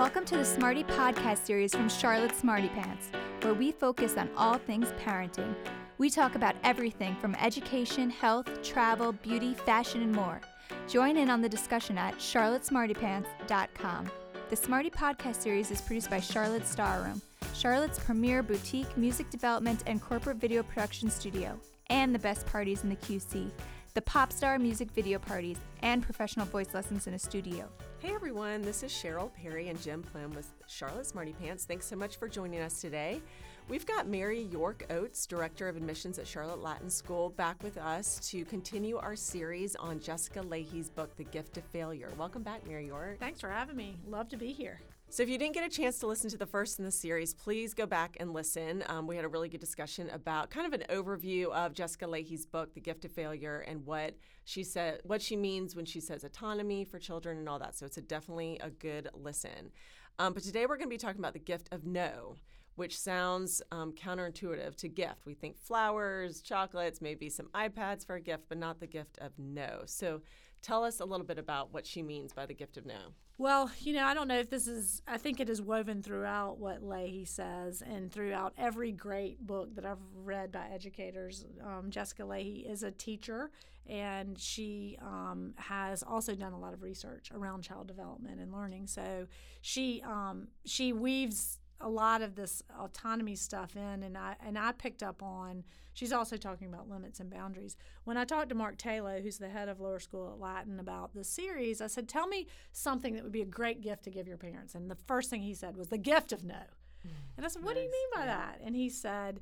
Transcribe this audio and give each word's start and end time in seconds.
Welcome 0.00 0.24
to 0.24 0.38
the 0.38 0.46
Smarty 0.46 0.82
Podcast 0.82 1.44
series 1.44 1.74
from 1.74 1.90
Charlotte 1.90 2.34
Smarty 2.34 2.68
Pants, 2.68 3.10
where 3.42 3.52
we 3.52 3.70
focus 3.70 4.16
on 4.16 4.30
all 4.34 4.56
things 4.56 4.94
parenting. 5.04 5.54
We 5.98 6.08
talk 6.08 6.36
about 6.36 6.56
everything 6.64 7.14
from 7.16 7.34
education, 7.34 8.08
health, 8.08 8.62
travel, 8.62 9.12
beauty, 9.12 9.52
fashion, 9.52 10.00
and 10.00 10.10
more. 10.10 10.40
Join 10.88 11.18
in 11.18 11.28
on 11.28 11.42
the 11.42 11.50
discussion 11.50 11.98
at 11.98 12.16
charlottesmartypants.com. 12.16 14.10
The 14.48 14.56
Smarty 14.56 14.88
Podcast 14.88 15.42
series 15.42 15.70
is 15.70 15.82
produced 15.82 16.08
by 16.08 16.20
Charlotte 16.20 16.66
Star 16.66 17.02
Room, 17.02 17.20
Charlotte's 17.52 17.98
premier 17.98 18.42
boutique 18.42 18.96
music 18.96 19.28
development 19.28 19.82
and 19.86 20.00
corporate 20.00 20.38
video 20.38 20.62
production 20.62 21.10
studio, 21.10 21.60
and 21.90 22.14
the 22.14 22.18
best 22.18 22.46
parties 22.46 22.84
in 22.84 22.88
the 22.88 22.96
QC, 22.96 23.50
the 23.92 24.00
pop 24.00 24.32
star 24.32 24.58
music 24.58 24.90
video 24.92 25.18
parties, 25.18 25.58
and 25.82 26.02
professional 26.02 26.46
voice 26.46 26.72
lessons 26.72 27.06
in 27.06 27.12
a 27.12 27.18
studio. 27.18 27.68
Hey 28.00 28.14
everyone, 28.14 28.62
this 28.62 28.82
is 28.82 28.90
Cheryl 28.90 29.30
Perry 29.34 29.68
and 29.68 29.78
Jim 29.78 30.02
Plum 30.02 30.30
with 30.30 30.50
Charlotte 30.66 31.04
Smarty 31.04 31.34
Pants. 31.34 31.66
Thanks 31.66 31.84
so 31.84 31.96
much 31.96 32.16
for 32.16 32.30
joining 32.30 32.60
us 32.60 32.80
today. 32.80 33.20
We've 33.68 33.84
got 33.84 34.08
Mary 34.08 34.44
York 34.44 34.86
Oates, 34.88 35.26
Director 35.26 35.68
of 35.68 35.76
Admissions 35.76 36.18
at 36.18 36.26
Charlotte 36.26 36.62
Latin 36.62 36.88
School, 36.88 37.28
back 37.28 37.62
with 37.62 37.76
us 37.76 38.18
to 38.30 38.46
continue 38.46 38.96
our 38.96 39.14
series 39.14 39.76
on 39.76 40.00
Jessica 40.00 40.40
Lahey's 40.40 40.88
book, 40.88 41.14
The 41.18 41.24
Gift 41.24 41.58
of 41.58 41.64
Failure. 41.64 42.08
Welcome 42.16 42.42
back, 42.42 42.66
Mary 42.66 42.86
York. 42.86 43.18
Thanks 43.20 43.38
for 43.42 43.50
having 43.50 43.76
me. 43.76 43.98
Love 44.08 44.30
to 44.30 44.38
be 44.38 44.50
here. 44.50 44.80
So, 45.12 45.24
if 45.24 45.28
you 45.28 45.38
didn't 45.38 45.54
get 45.54 45.66
a 45.66 45.68
chance 45.68 45.98
to 45.98 46.06
listen 46.06 46.30
to 46.30 46.38
the 46.38 46.46
first 46.46 46.78
in 46.78 46.84
the 46.84 46.92
series, 46.92 47.34
please 47.34 47.74
go 47.74 47.84
back 47.84 48.16
and 48.20 48.32
listen. 48.32 48.84
Um, 48.86 49.08
we 49.08 49.16
had 49.16 49.24
a 49.24 49.28
really 49.28 49.48
good 49.48 49.60
discussion 49.60 50.08
about 50.10 50.50
kind 50.50 50.72
of 50.72 50.80
an 50.80 50.86
overview 50.88 51.50
of 51.50 51.74
Jessica 51.74 52.06
Lahey's 52.06 52.46
book, 52.46 52.74
The 52.74 52.80
Gift 52.80 53.04
of 53.04 53.10
Failure, 53.10 53.64
and 53.66 53.84
what 53.84 54.14
she 54.44 54.62
said, 54.62 55.00
what 55.02 55.20
she 55.20 55.36
means 55.36 55.74
when 55.74 55.84
she 55.84 55.98
says 55.98 56.22
autonomy 56.22 56.84
for 56.84 57.00
children 57.00 57.38
and 57.38 57.48
all 57.48 57.58
that. 57.58 57.74
So, 57.74 57.86
it's 57.86 57.96
a 57.96 58.02
definitely 58.02 58.60
a 58.62 58.70
good 58.70 59.08
listen. 59.12 59.72
Um, 60.20 60.32
but 60.32 60.44
today 60.44 60.66
we're 60.66 60.76
going 60.76 60.88
to 60.88 60.94
be 60.94 60.96
talking 60.96 61.18
about 61.18 61.32
the 61.32 61.40
gift 61.40 61.68
of 61.72 61.84
no, 61.84 62.36
which 62.76 62.96
sounds 62.96 63.62
um, 63.72 63.92
counterintuitive 63.92 64.76
to 64.76 64.88
gift. 64.88 65.26
We 65.26 65.34
think 65.34 65.58
flowers, 65.58 66.40
chocolates, 66.40 67.00
maybe 67.00 67.28
some 67.28 67.46
iPads 67.52 68.06
for 68.06 68.14
a 68.14 68.20
gift, 68.20 68.44
but 68.48 68.58
not 68.58 68.78
the 68.78 68.86
gift 68.86 69.18
of 69.18 69.32
no. 69.38 69.82
So, 69.86 70.20
tell 70.62 70.84
us 70.84 71.00
a 71.00 71.04
little 71.04 71.26
bit 71.26 71.38
about 71.38 71.72
what 71.72 71.86
she 71.86 72.02
means 72.02 72.32
by 72.32 72.46
the 72.46 72.54
gift 72.54 72.76
of 72.76 72.86
no. 72.86 73.14
Well, 73.38 73.70
you 73.80 73.94
know, 73.94 74.04
I 74.04 74.12
don't 74.12 74.28
know 74.28 74.38
if 74.38 74.50
this 74.50 74.66
is, 74.66 75.00
I 75.08 75.16
think 75.16 75.40
it 75.40 75.48
is 75.48 75.62
woven 75.62 76.02
throughout 76.02 76.58
what 76.58 76.82
Lahey 76.82 77.26
says 77.26 77.82
and 77.82 78.12
throughout 78.12 78.52
every 78.58 78.92
great 78.92 79.46
book 79.46 79.74
that 79.76 79.86
I've 79.86 79.96
read 80.14 80.52
by 80.52 80.66
educators. 80.70 81.46
Um, 81.64 81.86
Jessica 81.88 82.24
Lahey 82.24 82.70
is 82.70 82.82
a 82.82 82.90
teacher 82.90 83.50
and 83.86 84.38
she 84.38 84.98
um, 85.00 85.54
has 85.56 86.02
also 86.02 86.34
done 86.34 86.52
a 86.52 86.58
lot 86.58 86.74
of 86.74 86.82
research 86.82 87.32
around 87.34 87.62
child 87.62 87.88
development 87.88 88.40
and 88.40 88.52
learning. 88.52 88.88
So 88.88 89.26
she, 89.62 90.02
um, 90.06 90.48
she 90.66 90.92
weaves 90.92 91.59
a 91.80 91.88
lot 91.88 92.22
of 92.22 92.34
this 92.34 92.62
autonomy 92.78 93.34
stuff 93.34 93.74
in 93.74 94.02
and 94.02 94.16
I 94.16 94.36
and 94.44 94.58
I 94.58 94.72
picked 94.72 95.02
up 95.02 95.22
on 95.22 95.64
she's 95.92 96.12
also 96.12 96.36
talking 96.36 96.68
about 96.68 96.88
limits 96.88 97.20
and 97.20 97.30
boundaries. 97.30 97.76
When 98.04 98.16
I 98.16 98.24
talked 98.24 98.50
to 98.50 98.54
Mark 98.54 98.76
Taylor, 98.76 99.20
who's 99.20 99.38
the 99.38 99.48
head 99.48 99.68
of 99.68 99.80
lower 99.80 100.00
school 100.00 100.30
at 100.32 100.40
Latin 100.40 100.78
about 100.78 101.14
the 101.14 101.24
series, 101.24 101.80
I 101.80 101.86
said, 101.86 102.08
"Tell 102.08 102.26
me 102.26 102.46
something 102.72 103.14
that 103.14 103.22
would 103.22 103.32
be 103.32 103.42
a 103.42 103.46
great 103.46 103.80
gift 103.80 104.04
to 104.04 104.10
give 104.10 104.28
your 104.28 104.36
parents." 104.36 104.74
And 104.74 104.90
the 104.90 104.98
first 105.06 105.30
thing 105.30 105.42
he 105.42 105.54
said 105.54 105.76
was 105.76 105.88
the 105.88 105.98
gift 105.98 106.32
of 106.32 106.44
no. 106.44 106.62
Mm, 107.06 107.10
and 107.36 107.46
I 107.46 107.48
said, 107.48 107.62
"What 107.62 107.76
nice. 107.76 107.82
do 107.82 107.84
you 107.84 107.90
mean 107.90 108.08
by 108.14 108.20
yeah. 108.20 108.36
that?" 108.36 108.60
And 108.62 108.76
he 108.76 108.88
said, 108.90 109.40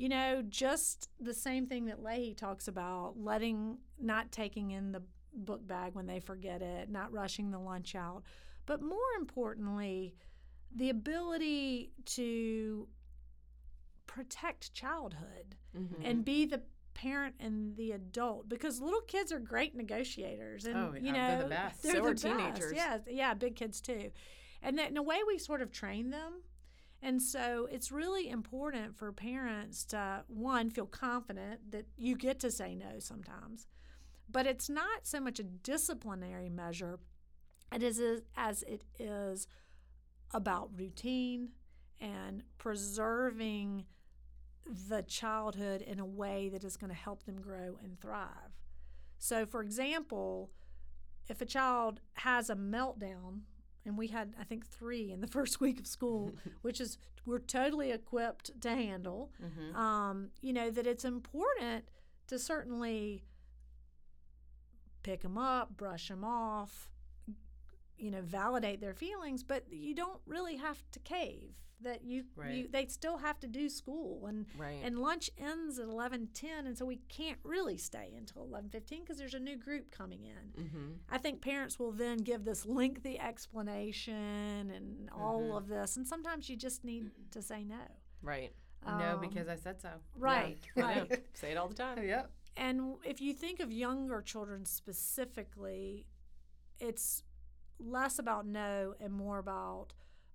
you 0.00 0.08
know, 0.08 0.42
just 0.48 1.10
the 1.20 1.34
same 1.34 1.66
thing 1.66 1.84
that 1.84 2.02
Lahey 2.02 2.34
talks 2.34 2.68
about, 2.68 3.16
letting 3.18 3.76
not 4.00 4.32
taking 4.32 4.70
in 4.70 4.92
the 4.92 5.02
book 5.34 5.66
bag 5.66 5.94
when 5.94 6.06
they 6.06 6.20
forget 6.20 6.62
it, 6.62 6.88
not 6.88 7.12
rushing 7.12 7.50
the 7.50 7.58
lunch 7.58 7.94
out, 7.94 8.22
but 8.64 8.80
more 8.80 8.98
importantly, 9.18 10.14
the 10.74 10.90
ability 10.90 11.92
to 12.04 12.88
protect 14.06 14.72
childhood 14.72 15.56
mm-hmm. 15.76 16.02
and 16.04 16.24
be 16.24 16.44
the 16.44 16.60
parent 16.94 17.34
and 17.40 17.76
the 17.76 17.92
adult 17.92 18.48
because 18.48 18.80
little 18.80 19.00
kids 19.02 19.32
are 19.32 19.38
great 19.38 19.74
negotiators 19.74 20.66
and 20.66 20.76
oh, 20.76 20.94
you 21.00 21.12
know 21.12 21.28
they're 21.28 21.42
the 21.42 21.48
best. 21.48 21.82
They're 21.82 21.94
so 21.94 22.02
the 22.02 22.08
are 22.08 22.14
teenagers. 22.14 22.72
Yeah, 22.74 22.98
yeah, 23.08 23.34
big 23.34 23.56
kids 23.56 23.80
too. 23.80 24.10
And 24.62 24.78
that 24.78 24.90
in 24.90 24.96
a 24.96 25.02
way 25.02 25.18
we 25.26 25.38
sort 25.38 25.62
of 25.62 25.72
train 25.72 26.10
them. 26.10 26.42
And 27.02 27.22
so 27.22 27.66
it's 27.70 27.90
really 27.90 28.28
important 28.28 28.98
for 28.98 29.10
parents 29.10 29.84
to 29.86 30.24
one 30.28 30.68
feel 30.68 30.84
confident 30.84 31.70
that 31.70 31.86
you 31.96 32.14
get 32.14 32.38
to 32.40 32.50
say 32.50 32.74
no 32.74 32.98
sometimes. 32.98 33.66
But 34.30 34.46
it's 34.46 34.68
not 34.68 35.04
so 35.06 35.18
much 35.18 35.40
a 35.40 35.44
disciplinary 35.44 36.50
measure 36.50 36.98
it 37.72 37.82
is 37.82 38.22
as 38.36 38.62
it 38.64 38.82
is 38.98 39.46
about 40.32 40.70
routine 40.76 41.50
and 42.00 42.42
preserving 42.58 43.84
the 44.88 45.02
childhood 45.02 45.82
in 45.82 45.98
a 45.98 46.06
way 46.06 46.48
that 46.48 46.64
is 46.64 46.76
going 46.76 46.90
to 46.90 46.96
help 46.96 47.24
them 47.24 47.40
grow 47.40 47.76
and 47.82 48.00
thrive. 48.00 48.60
So, 49.18 49.44
for 49.44 49.62
example, 49.62 50.50
if 51.28 51.40
a 51.40 51.46
child 51.46 52.00
has 52.14 52.50
a 52.50 52.54
meltdown, 52.54 53.40
and 53.84 53.96
we 53.96 54.08
had, 54.08 54.34
I 54.38 54.44
think, 54.44 54.66
three 54.66 55.10
in 55.10 55.20
the 55.20 55.26
first 55.38 55.60
week 55.60 55.80
of 55.80 55.86
school, 55.86 56.32
which 56.62 56.80
is 56.80 56.98
we're 57.26 57.38
totally 57.38 57.90
equipped 57.90 58.60
to 58.62 58.70
handle, 58.70 59.30
mm-hmm. 59.42 59.76
um, 59.76 60.30
you 60.40 60.52
know, 60.52 60.70
that 60.70 60.86
it's 60.86 61.04
important 61.04 61.84
to 62.28 62.38
certainly 62.38 63.24
pick 65.02 65.22
them 65.22 65.38
up, 65.38 65.76
brush 65.76 66.08
them 66.08 66.24
off, 66.24 66.89
you 68.00 68.10
know 68.10 68.22
validate 68.22 68.80
their 68.80 68.94
feelings 68.94 69.42
but 69.42 69.64
you 69.70 69.94
don't 69.94 70.20
really 70.26 70.56
have 70.56 70.82
to 70.92 70.98
cave 71.00 71.54
that 71.82 72.04
you, 72.04 72.24
right. 72.36 72.52
you 72.52 72.68
they 72.70 72.86
still 72.86 73.18
have 73.18 73.38
to 73.40 73.46
do 73.46 73.68
school 73.68 74.26
and 74.26 74.46
right. 74.58 74.80
and 74.82 74.98
lunch 74.98 75.30
ends 75.38 75.78
at 75.78 75.86
11:10 75.86 76.66
and 76.66 76.76
so 76.76 76.84
we 76.84 77.00
can't 77.08 77.38
really 77.42 77.76
stay 77.76 78.12
until 78.16 78.46
11:15 78.46 79.00
because 79.00 79.18
there's 79.18 79.34
a 79.34 79.40
new 79.40 79.56
group 79.56 79.90
coming 79.90 80.24
in. 80.24 80.64
Mm-hmm. 80.64 80.86
I 81.10 81.18
think 81.18 81.40
parents 81.40 81.78
will 81.78 81.92
then 81.92 82.18
give 82.18 82.44
this 82.44 82.66
lengthy 82.66 83.18
explanation 83.18 84.70
and 84.74 85.10
all 85.16 85.40
mm-hmm. 85.40 85.56
of 85.56 85.68
this 85.68 85.96
and 85.96 86.06
sometimes 86.06 86.48
you 86.48 86.56
just 86.56 86.84
need 86.84 87.10
to 87.30 87.42
say 87.42 87.64
no. 87.64 87.80
Right. 88.22 88.52
Um, 88.84 88.98
no 88.98 89.18
because 89.20 89.48
I 89.48 89.56
said 89.56 89.80
so. 89.80 89.90
Right. 90.16 90.58
Yeah. 90.76 90.84
Right. 90.84 91.24
say 91.34 91.52
it 91.52 91.56
all 91.56 91.68
the 91.68 91.74
time. 91.74 92.02
Yep. 92.02 92.30
And 92.56 92.96
if 93.04 93.20
you 93.20 93.32
think 93.32 93.60
of 93.60 93.72
younger 93.72 94.20
children 94.20 94.64
specifically, 94.64 96.06
it's 96.78 97.22
less 97.80 98.18
about 98.18 98.46
no 98.46 98.94
and 99.00 99.12
more 99.12 99.38
about 99.38 99.92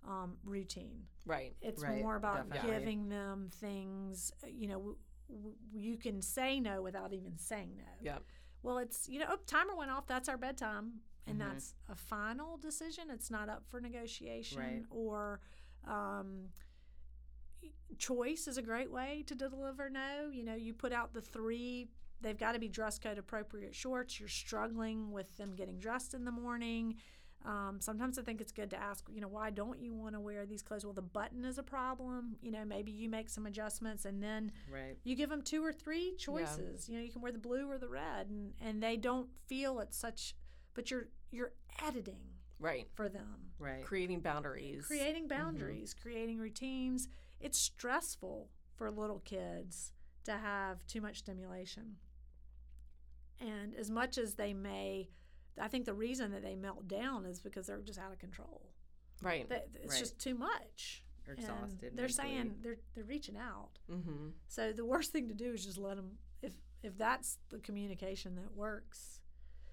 um, 0.07 0.37
routine. 0.43 1.03
Right. 1.25 1.55
It's 1.61 1.83
right. 1.83 2.01
more 2.01 2.15
about 2.15 2.49
Definitely. 2.49 2.79
giving 2.79 3.09
them 3.09 3.49
things. 3.53 4.31
You 4.47 4.67
know, 4.67 4.77
w- 4.77 4.97
w- 5.29 5.55
you 5.73 5.97
can 5.97 6.21
say 6.21 6.59
no 6.59 6.81
without 6.81 7.13
even 7.13 7.37
saying 7.37 7.71
no. 7.77 7.83
Yep. 8.01 8.23
Well, 8.63 8.77
it's 8.77 9.07
you 9.09 9.19
know, 9.19 9.27
oh, 9.29 9.37
timer 9.47 9.75
went 9.75 9.91
off. 9.91 10.07
That's 10.07 10.29
our 10.29 10.37
bedtime, 10.37 10.93
and 11.27 11.39
mm-hmm. 11.39 11.49
that's 11.49 11.73
a 11.89 11.95
final 11.95 12.57
decision. 12.57 13.05
It's 13.11 13.29
not 13.31 13.49
up 13.49 13.63
for 13.69 13.79
negotiation 13.79 14.59
right. 14.59 14.83
or. 14.89 15.39
Um, 15.87 16.49
choice 17.99 18.47
is 18.47 18.57
a 18.57 18.61
great 18.61 18.91
way 18.91 19.23
to 19.27 19.35
deliver 19.35 19.89
no. 19.89 20.29
You 20.31 20.43
know, 20.43 20.55
you 20.55 20.73
put 20.73 20.91
out 20.91 21.13
the 21.13 21.21
three 21.21 21.87
they've 22.21 22.37
got 22.37 22.53
to 22.53 22.59
be 22.59 22.67
dress 22.67 22.99
code 22.99 23.17
appropriate 23.17 23.75
shorts. 23.75 24.19
You're 24.19 24.29
struggling 24.29 25.11
with 25.11 25.35
them 25.37 25.55
getting 25.55 25.77
dressed 25.77 26.13
in 26.13 26.25
the 26.25 26.31
morning. 26.31 26.95
Um, 27.45 27.77
sometimes 27.79 28.17
I 28.17 28.23
think 28.23 28.41
it's 28.41 28.51
good 28.51 28.71
to 28.71 28.77
ask, 28.81 29.05
you 29.13 29.21
know, 29.21 29.27
why 29.27 29.51
don't 29.51 29.79
you 29.79 29.93
want 29.93 30.15
to 30.15 30.19
wear 30.19 30.47
these 30.47 30.63
clothes? 30.63 30.83
Well, 30.83 30.93
the 30.93 31.01
button 31.01 31.45
is 31.45 31.59
a 31.59 31.63
problem. 31.63 32.37
You 32.41 32.51
know, 32.51 32.65
maybe 32.65 32.91
you 32.91 33.07
make 33.07 33.29
some 33.29 33.45
adjustments 33.45 34.05
and 34.05 34.21
then 34.21 34.51
right. 34.71 34.97
you 35.03 35.15
give 35.15 35.29
them 35.29 35.43
two 35.43 35.63
or 35.63 35.71
three 35.71 36.15
choices. 36.17 36.89
Yeah. 36.89 36.93
You 36.93 36.99
know, 36.99 37.05
you 37.05 37.11
can 37.11 37.21
wear 37.21 37.31
the 37.31 37.37
blue 37.37 37.69
or 37.69 37.77
the 37.77 37.87
red, 37.87 38.29
and 38.29 38.53
and 38.59 38.81
they 38.81 38.97
don't 38.97 39.29
feel 39.47 39.79
it's 39.79 39.97
such, 39.97 40.35
but 40.73 40.89
you're 40.89 41.09
you're 41.31 41.53
editing 41.85 42.21
right 42.59 42.87
for 42.95 43.09
them. 43.09 43.51
Right, 43.59 43.83
creating 43.83 44.21
boundaries, 44.21 44.85
creating 44.85 45.27
mm-hmm. 45.27 45.39
boundaries, 45.39 45.93
mm-hmm. 45.93 46.09
creating 46.09 46.39
routines. 46.39 47.07
It's 47.39 47.59
stressful 47.59 48.49
for 48.75 48.89
little 48.89 49.19
kids 49.19 49.91
to 50.23 50.33
have 50.33 50.85
too 50.87 50.99
much 50.99 51.19
stimulation, 51.19 51.97
and 53.39 53.75
as 53.75 53.91
much 53.91 54.17
as 54.17 54.33
they 54.33 54.53
may 54.53 55.09
I 55.59 55.67
think 55.67 55.85
the 55.85 55.93
reason 55.93 56.31
that 56.31 56.43
they 56.43 56.55
melt 56.55 56.87
down 56.87 57.25
is 57.25 57.39
because 57.39 57.67
they're 57.67 57.81
just 57.81 57.99
out 57.99 58.11
of 58.11 58.19
control. 58.19 58.69
Right. 59.21 59.47
They, 59.47 59.61
it's 59.81 59.93
right. 59.93 59.99
just 59.99 60.19
too 60.19 60.35
much. 60.35 61.03
They're 61.25 61.35
exhausted. 61.35 61.91
They're 61.95 62.09
saying 62.09 62.55
they're 62.61 62.77
they're 62.93 63.03
reaching 63.03 63.35
out. 63.37 63.79
Mm-hmm. 63.91 64.27
So 64.47 64.71
the 64.71 64.85
worst 64.85 65.11
thing 65.11 65.27
to 65.29 65.33
do 65.33 65.53
is 65.53 65.65
just 65.65 65.77
let 65.77 65.95
them. 65.95 66.11
If 66.41 66.53
if 66.83 66.97
that's 66.97 67.39
the 67.49 67.57
communication 67.59 68.35
that 68.35 68.55
works, 68.55 69.21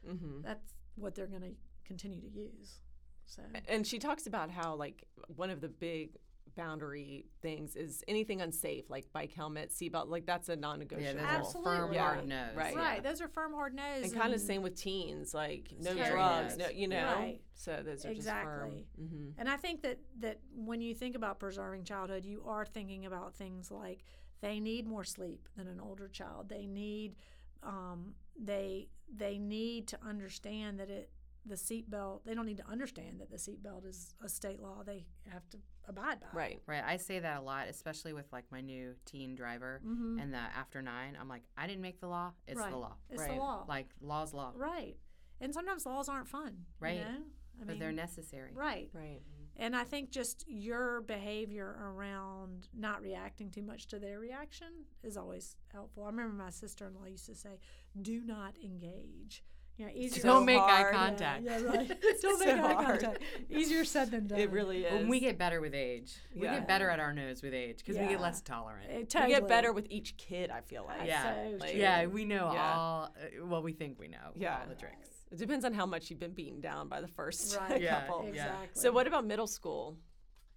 mm-hmm. 0.08 0.40
that's 0.42 0.72
what 0.94 1.14
they're 1.14 1.26
going 1.26 1.42
to 1.42 1.54
continue 1.84 2.20
to 2.20 2.28
use. 2.28 2.80
So. 3.26 3.42
And 3.68 3.86
she 3.86 3.98
talks 3.98 4.26
about 4.26 4.50
how 4.50 4.74
like 4.74 5.04
one 5.36 5.50
of 5.50 5.60
the 5.60 5.68
big 5.68 6.16
boundary 6.56 7.24
things 7.40 7.76
is 7.76 8.04
anything 8.08 8.40
unsafe, 8.42 8.90
like 8.90 9.10
bike 9.12 9.32
helmet, 9.32 9.70
seatbelt, 9.70 10.08
like 10.08 10.26
that's 10.26 10.48
a 10.48 10.56
non-negotiable. 10.56 11.20
Yeah, 11.20 11.38
those 11.38 11.46
Absolutely. 11.46 11.72
are 11.72 11.76
firm 11.80 11.92
Yeah. 11.94 12.02
hard 12.14 12.28
nose. 12.28 12.56
Right. 12.56 12.76
Right. 12.76 13.02
Those 13.02 13.20
are 13.22 13.28
firm, 13.28 13.52
hard 13.54 13.74
nose. 13.74 14.04
And 14.04 14.14
kind 14.14 14.34
of 14.34 14.40
same 14.40 14.62
with 14.62 14.74
teens, 14.74 15.32
like 15.32 15.72
no 15.80 15.94
drugs, 15.94 16.56
nose. 16.56 16.68
no, 16.68 16.74
you 16.74 16.88
know. 16.88 17.04
Right. 17.04 17.40
So 17.54 17.80
those 17.84 18.04
are 18.04 18.10
Exactly. 18.10 18.84
just 18.84 18.96
firm. 18.98 19.06
hmm 19.08 19.30
And 19.38 19.48
I 19.48 19.56
think 19.56 19.82
that 19.82 19.98
that 20.20 20.40
when 20.54 20.80
you 20.80 20.94
think 20.94 21.16
about 21.16 21.38
preserving 21.40 21.84
childhood, 21.84 22.24
you 22.26 22.42
are 22.46 22.66
thinking 22.66 23.06
about 23.06 23.34
things 23.34 23.70
like 23.70 24.04
they 24.40 24.60
need 24.60 24.86
more 24.86 25.04
sleep 25.04 25.48
than 25.56 25.66
an 25.68 25.80
older 25.80 26.08
child. 26.08 26.48
They 26.48 26.66
need 26.66 27.16
um, 27.62 28.14
they 28.38 28.88
they 29.14 29.38
need 29.38 29.86
to 29.88 29.98
understand 30.04 30.80
that 30.80 30.90
it 30.90 31.10
the 31.46 31.54
seatbelt. 31.56 32.20
They 32.24 32.34
don't 32.34 32.46
need 32.46 32.58
to 32.58 32.68
understand 32.68 33.20
that 33.20 33.30
the 33.30 33.36
seatbelt 33.36 33.84
is 33.86 34.14
a 34.22 34.28
state 34.28 34.60
law. 34.60 34.82
They 34.84 35.06
have 35.28 35.48
to 35.50 35.58
abide 35.88 36.20
by. 36.20 36.26
it. 36.28 36.34
Right. 36.34 36.62
Right. 36.66 36.84
I 36.86 36.96
say 36.96 37.18
that 37.18 37.38
a 37.38 37.42
lot, 37.42 37.66
especially 37.68 38.12
with 38.12 38.32
like 38.32 38.44
my 38.52 38.60
new 38.60 38.94
teen 39.04 39.34
driver 39.34 39.80
Mhm. 39.84 40.22
and 40.22 40.32
the 40.32 40.38
after 40.38 40.80
nine. 40.82 41.16
I'm 41.20 41.28
like, 41.28 41.42
I 41.56 41.66
didn't 41.66 41.82
make 41.82 42.00
the 42.00 42.06
law. 42.08 42.32
It's 42.46 42.58
right. 42.60 42.70
the 42.70 42.76
law. 42.78 42.96
It's 43.10 43.20
Right. 43.20 43.32
the 43.32 43.36
law. 43.38 43.64
Like 43.68 43.88
law's 44.00 44.32
law. 44.32 44.52
right. 44.54 44.96
And 45.40 45.52
sometimes 45.52 45.84
laws 45.86 46.08
aren't 46.08 46.28
fun. 46.28 46.66
Right. 46.78 46.98
You 46.98 47.04
know? 47.04 47.24
I 47.60 47.64
But 47.64 47.78
they're 47.80 47.90
necessary. 47.92 48.52
right. 48.54 48.90
Right. 48.92 49.22
And 49.56 49.76
I 49.76 49.84
think 49.84 50.10
just 50.10 50.44
your 50.48 51.02
behavior 51.02 51.76
around 51.80 52.68
not 52.72 53.02
reacting 53.02 53.50
too 53.50 53.62
much 53.62 53.86
to 53.88 53.98
their 53.98 54.18
reaction 54.18 54.86
is 55.02 55.16
always 55.16 55.56
helpful. 55.72 56.04
I 56.04 56.06
remember 56.06 56.34
my 56.34 56.48
sister 56.50 56.86
in 56.86 56.94
law 56.94 57.04
used 57.04 57.26
to 57.26 57.34
say, 57.34 57.58
do 58.00 58.24
not 58.24 58.56
engage. 58.62 59.44
You 59.78 59.86
know, 59.86 59.92
easier 59.94 60.22
Don't 60.22 60.40
So 60.42 60.44
make 60.44 60.60
eye 60.60 60.90
contact. 60.92 61.44
Yeah, 61.44 61.58
yeah 61.58 61.66
right. 61.66 61.88
Don't 62.22 62.38
so 62.40 62.44
make 62.46 62.54
eye 62.54 62.72
hard. 62.82 63.00
contact. 63.00 63.22
Easier 63.50 63.84
said 63.84 64.10
than 64.10 64.26
done. 64.28 64.38
It 64.38 64.50
really 64.50 64.84
is. 64.84 64.92
When 64.92 65.08
we 65.08 65.18
get 65.18 65.38
better 65.38 65.60
with 65.60 65.74
age, 65.74 66.14
we 66.36 66.42
Yeah. 66.44 66.54
get 66.58 66.68
better 66.68 66.90
at 66.90 67.00
our 67.00 67.12
nose 67.12 67.42
with 67.42 67.54
age 67.54 67.78
because 67.78 67.98
we 67.98 68.06
get 68.06 68.20
less 68.20 68.42
tolerant. 68.42 68.90
It 68.90 69.14
we 69.22 69.28
get 69.28 69.48
better 69.48 69.72
with 69.72 69.86
each 69.90 70.16
kid. 70.18 70.50
I 70.50 70.60
feel 70.60 70.84
like. 70.84 71.06
yeah, 71.06 71.34
so 71.50 71.56
Like, 71.58 71.74
yeah, 71.74 72.06
we 72.06 72.24
know 72.24 72.52
Yeah. 72.52 72.74
all. 72.76 73.04
Uh, 73.16 73.46
well, 73.46 73.62
we 73.62 73.72
think 73.72 73.98
we 73.98 74.08
know 74.08 74.32
Yeah. 74.36 74.58
all 74.60 74.68
the 74.68 74.74
tricks. 74.74 75.08
It 75.30 75.38
depends 75.38 75.64
on 75.64 75.72
how 75.72 75.86
much 75.86 76.10
you've 76.10 76.20
been 76.20 76.34
beaten 76.34 76.60
down 76.60 76.88
by 76.88 77.00
the 77.00 77.08
first 77.08 77.56
Right. 77.56 77.82
Couple. 77.88 78.24
yeah. 78.24 78.28
Exactly. 78.30 78.68
So 78.80 78.92
what 78.92 79.06
about 79.06 79.24
middle 79.26 79.46
school? 79.46 79.96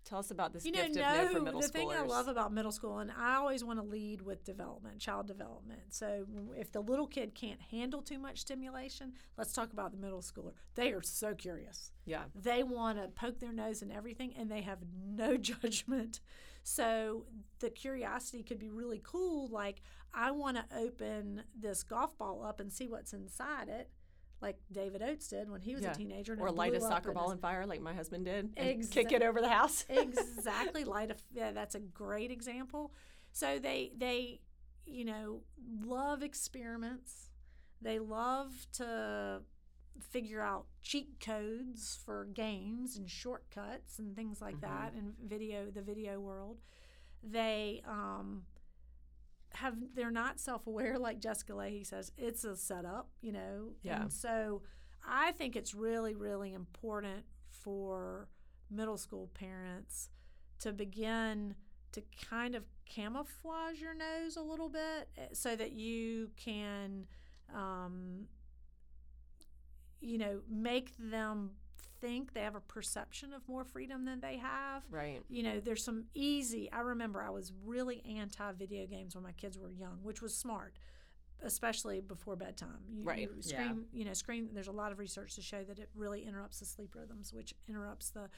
Tell 0.05 0.19
us 0.19 0.29
about 0.29 0.53
this 0.53 0.65
you 0.65 0.71
know, 0.71 0.83
gift 0.83 0.97
of 0.97 1.03
no 1.03 1.27
for 1.29 1.41
middle 1.41 1.59
the 1.61 1.67
schoolers. 1.67 1.71
thing 1.71 1.91
I 1.91 2.01
love 2.01 2.27
about 2.27 2.53
middle 2.53 2.71
school, 2.71 2.99
and 2.99 3.11
I 3.11 3.35
always 3.35 3.63
want 3.63 3.79
to 3.79 3.85
lead 3.85 4.21
with 4.21 4.43
development, 4.43 4.99
child 4.99 5.25
development. 5.27 5.81
So 5.89 6.25
if 6.55 6.71
the 6.71 6.81
little 6.81 7.07
kid 7.07 7.33
can't 7.33 7.59
handle 7.59 8.01
too 8.03 8.19
much 8.19 8.39
stimulation, 8.41 9.13
let's 9.37 9.51
talk 9.51 9.73
about 9.73 9.91
the 9.91 9.97
middle 9.97 10.21
schooler. 10.21 10.51
They 10.75 10.91
are 10.91 11.01
so 11.01 11.33
curious. 11.33 11.91
yeah. 12.05 12.23
They 12.35 12.61
want 12.61 12.99
to 12.99 13.07
poke 13.07 13.39
their 13.39 13.51
nose 13.51 13.81
in 13.81 13.91
everything, 13.91 14.33
and 14.37 14.49
they 14.49 14.61
have 14.61 14.79
no 15.07 15.37
judgment. 15.51 16.19
So 16.61 17.25
the 17.59 17.69
curiosity 17.69 18.43
could 18.43 18.59
be 18.59 18.69
really 18.69 19.01
cool. 19.03 19.47
Like 19.49 19.81
I 20.13 20.31
want 20.31 20.57
to 20.57 20.65
open 20.77 21.43
this 21.59 21.83
golf 21.83 22.17
ball 22.17 22.43
up 22.43 22.59
and 22.59 22.71
see 22.71 22.87
what's 22.87 23.13
inside 23.13 23.69
it. 23.69 23.89
Like 24.45 24.59
David 24.71 25.01
Oates 25.01 25.27
did 25.27 25.49
when 25.49 25.59
he 25.59 25.73
was 25.73 25.83
Yeah. 25.83 25.93
a 25.93 25.95
teenager, 25.95 26.33
and 26.33 26.39
Or 26.39 26.51
light 26.51 26.75
a 26.75 26.79
soccer 26.79 27.11
ball 27.11 27.31
on 27.31 27.39
fire 27.39 27.65
like 27.65 27.81
my 27.81 27.95
husband 27.95 28.25
did 28.25 28.53
and 28.55 28.91
kick 28.91 29.11
it 29.11 29.23
over 29.23 29.41
the 29.41 29.49
house. 29.49 29.85
exactly. 29.89 30.83
Light 30.83 31.09
a 31.09 31.15
yeah 31.33 31.51
that's 31.51 31.73
a 31.73 31.79
great 31.79 32.29
example. 32.29 32.93
So 33.31 33.57
they 33.57 33.91
they 33.97 34.41
you 34.85 35.03
know 35.03 35.41
love 35.83 36.21
experiments. 36.21 37.31
They 37.81 37.97
love 37.97 38.67
to 38.73 39.41
figure 39.99 40.41
out 40.41 40.67
cheat 40.83 41.19
codes 41.19 41.97
for 42.05 42.25
games 42.25 42.97
and 42.97 43.09
shortcuts 43.09 43.97
and 43.97 44.15
things 44.15 44.41
like 44.41 44.61
that 44.61 44.93
in 44.95 45.13
video 45.27 45.71
the 45.71 45.81
video 45.81 46.19
world. 46.19 46.59
They 47.23 47.81
um 47.87 48.43
have 49.55 49.75
they're 49.95 50.11
not 50.11 50.39
self-aware 50.39 50.97
like 50.99 51.19
Jessica 51.19 51.53
Lahey 51.53 51.85
says 51.85 52.11
it's 52.17 52.43
a 52.43 52.55
setup 52.55 53.09
you 53.21 53.31
know 53.31 53.71
Yeah. 53.83 54.01
and 54.03 54.13
so 54.13 54.61
I 55.07 55.31
think 55.33 55.55
it's 55.55 55.73
really 55.73 56.15
really 56.15 56.53
important 56.53 57.25
for 57.49 58.27
middle 58.69 58.97
school 58.97 59.29
parents 59.33 60.09
to 60.59 60.71
begin 60.73 61.55
to 61.93 62.03
kind 62.29 62.55
of 62.55 62.63
camouflage 62.85 63.79
your 63.81 63.93
nose 63.95 64.35
a 64.37 64.41
little 64.41 64.69
bit 64.69 65.09
eh, 65.17 65.27
so 65.33 65.55
that 65.55 65.71
you 65.71 66.29
can 66.35 67.05
um, 67.53 68.25
you 70.01 70.17
know 70.17 70.41
make 70.49 70.93
them 70.99 71.51
think 72.05 72.33
they 72.33 72.41
have 72.41 72.55
a 72.55 72.59
perception 72.61 73.33
of 73.33 73.41
more 73.47 73.63
freedom 73.63 74.05
than 74.05 74.19
they 74.19 74.37
have 74.37 74.83
right. 74.91 75.21
you 75.29 75.41
know 75.43 75.59
there's 75.59 75.83
some 75.83 76.05
easy 76.13 76.71
i 76.71 76.79
remember 76.81 77.21
i 77.21 77.29
was 77.29 77.51
really 77.65 78.03
anti 78.19 78.51
video 78.53 78.85
games 78.85 79.15
when 79.15 79.23
my 79.23 79.31
kids 79.33 79.57
were 79.57 79.71
young 79.71 79.97
which 80.03 80.21
was 80.21 80.35
smart 80.35 80.73
especially 81.43 81.99
before 82.01 82.35
bedtime 82.35 82.79
you, 82.93 83.03
Right. 83.03 83.19
you 83.19 83.29
Yeah. 83.45 83.73
you 83.91 84.05
know 84.05 84.13
screen 84.13 84.49
there's 84.53 84.67
a 84.67 84.71
lot 84.83 84.91
of 84.91 84.99
research 84.99 85.35
to 85.35 85.41
show 85.41 85.63
that 85.63 85.79
it 85.79 85.89
really 85.95 86.23
interrupts 86.25 86.59
the 86.59 86.65
sleep 86.65 86.95
rhythms 86.95 87.33
which 87.33 87.53
interrupts 87.67 88.09
the 88.11 88.29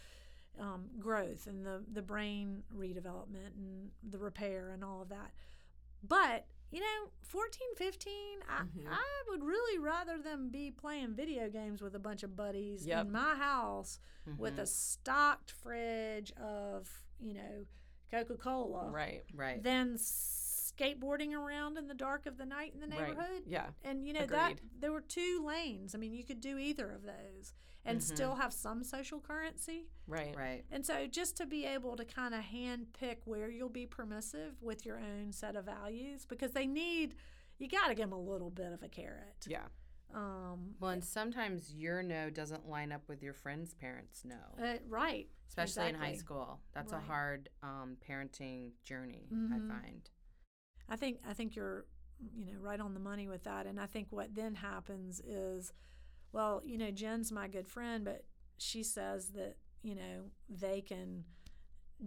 um, 0.59 0.85
growth 0.99 1.45
and 1.47 1.65
the 1.65 1.83
the 1.91 2.01
brain 2.01 2.63
redevelopment 2.75 3.53
and 3.57 3.91
the 4.09 4.17
repair 4.17 4.71
and 4.73 4.83
all 4.83 5.01
of 5.01 5.09
that 5.09 5.31
but 6.01 6.45
you 6.71 6.79
know 6.81 7.11
14 7.21 7.61
15 7.77 8.13
I, 8.49 8.61
Mhm. 8.63 8.87
I 8.89 9.23
would 9.29 9.43
really 9.43 9.79
rather 9.79 10.17
them 10.21 10.49
be 10.49 10.71
playing 10.71 11.13
video 11.15 11.49
games 11.49 11.81
with 11.81 11.95
a 11.95 11.99
bunch 11.99 12.23
of 12.23 12.35
buddies 12.35 12.85
Yep. 12.85 13.05
in 13.07 13.11
my 13.11 13.35
house 13.35 13.99
with 14.37 14.55
Mhm. 14.57 14.59
a 14.61 14.65
stocked 14.65 15.51
fridge 15.51 16.31
of 16.33 16.89
you 17.19 17.33
know 17.33 17.65
coca-cola 18.11 18.89
Right. 18.91 19.23
right. 19.33 19.61
than 19.63 19.95
skateboarding 19.95 21.33
around 21.33 21.77
in 21.77 21.87
the 21.87 21.93
dark 21.93 22.25
of 22.25 22.37
the 22.37 22.45
night 22.45 22.73
in 22.73 22.79
the 22.79 22.87
Right. 22.87 23.07
neighborhood 23.09 23.43
Yeah. 23.47 23.71
and 23.83 24.05
you 24.05 24.13
know 24.13 24.25
that 24.27 24.59
there 24.79 24.91
were 24.91 25.01
two 25.01 25.43
lanes 25.43 25.95
i 25.95 25.97
mean 25.97 26.13
you 26.13 26.23
could 26.23 26.39
do 26.39 26.57
either 26.57 26.91
of 26.91 27.03
those 27.03 27.53
and 27.87 27.99
Mhm. 27.99 28.03
still 28.03 28.35
have 28.35 28.53
some 28.53 28.83
social 28.83 29.19
currency 29.19 29.87
Right. 30.07 30.35
right. 30.35 30.65
and 30.71 30.85
so 30.85 31.07
just 31.07 31.37
to 31.37 31.45
be 31.45 31.65
able 31.65 31.95
to 31.95 32.05
kind 32.05 32.33
of 32.35 32.41
hand 32.41 32.93
pick 32.93 33.21
where 33.25 33.49
you'll 33.49 33.69
be 33.69 33.85
permissive 33.87 34.61
with 34.61 34.85
your 34.85 34.99
own 34.99 35.31
set 35.31 35.55
of 35.55 35.65
values 35.65 36.25
because 36.25 36.51
they 36.51 36.67
need 36.67 37.15
you 37.57 37.67
got 37.67 37.87
to 37.87 37.95
give 37.95 38.09
them 38.09 38.13
a 38.17 38.21
little 38.21 38.51
bit 38.51 38.71
of 38.71 38.83
a 38.83 38.87
carrot 38.89 39.45
Yeah. 39.47 39.67
um 40.13 40.75
Well, 40.79 40.91
and 40.91 41.03
sometimes 41.03 41.73
your 41.73 42.03
no 42.03 42.29
doesn't 42.29 42.67
line 42.67 42.91
up 42.91 43.07
with 43.07 43.21
your 43.23 43.33
friend's 43.33 43.73
parents' 43.73 44.23
no, 44.25 44.39
uh, 44.59 44.77
right 44.87 45.29
especially 45.47 45.89
in 45.89 45.95
high 45.95 46.13
school. 46.15 46.61
That's 46.73 46.91
a 46.91 46.99
hard 46.99 47.49
um, 47.63 47.97
parenting 48.07 48.73
journey, 48.83 49.27
Mhm. 49.31 49.53
I 49.53 49.59
find. 49.81 50.09
I 50.89 50.95
think 50.97 51.19
I 51.25 51.33
think 51.33 51.55
you're 51.55 51.85
you 52.35 52.53
know 52.53 52.59
right 52.59 52.79
on 52.79 52.93
the 52.93 52.99
money 52.99 53.27
with 53.27 53.43
that 53.43 53.65
and 53.67 53.79
I 53.79 53.85
think 53.85 54.11
what 54.11 54.33
then 54.33 54.55
happens 54.55 55.19
is 55.19 55.71
well 56.31 56.61
you 56.65 56.77
know 56.77 56.91
Jen's 56.91 57.31
my 57.31 57.47
good 57.47 57.67
friend 57.67 58.03
but 58.05 58.23
she 58.57 58.83
says 58.83 59.29
that 59.29 59.55
you 59.83 59.95
know 59.95 60.31
they 60.49 60.81
can 60.81 61.23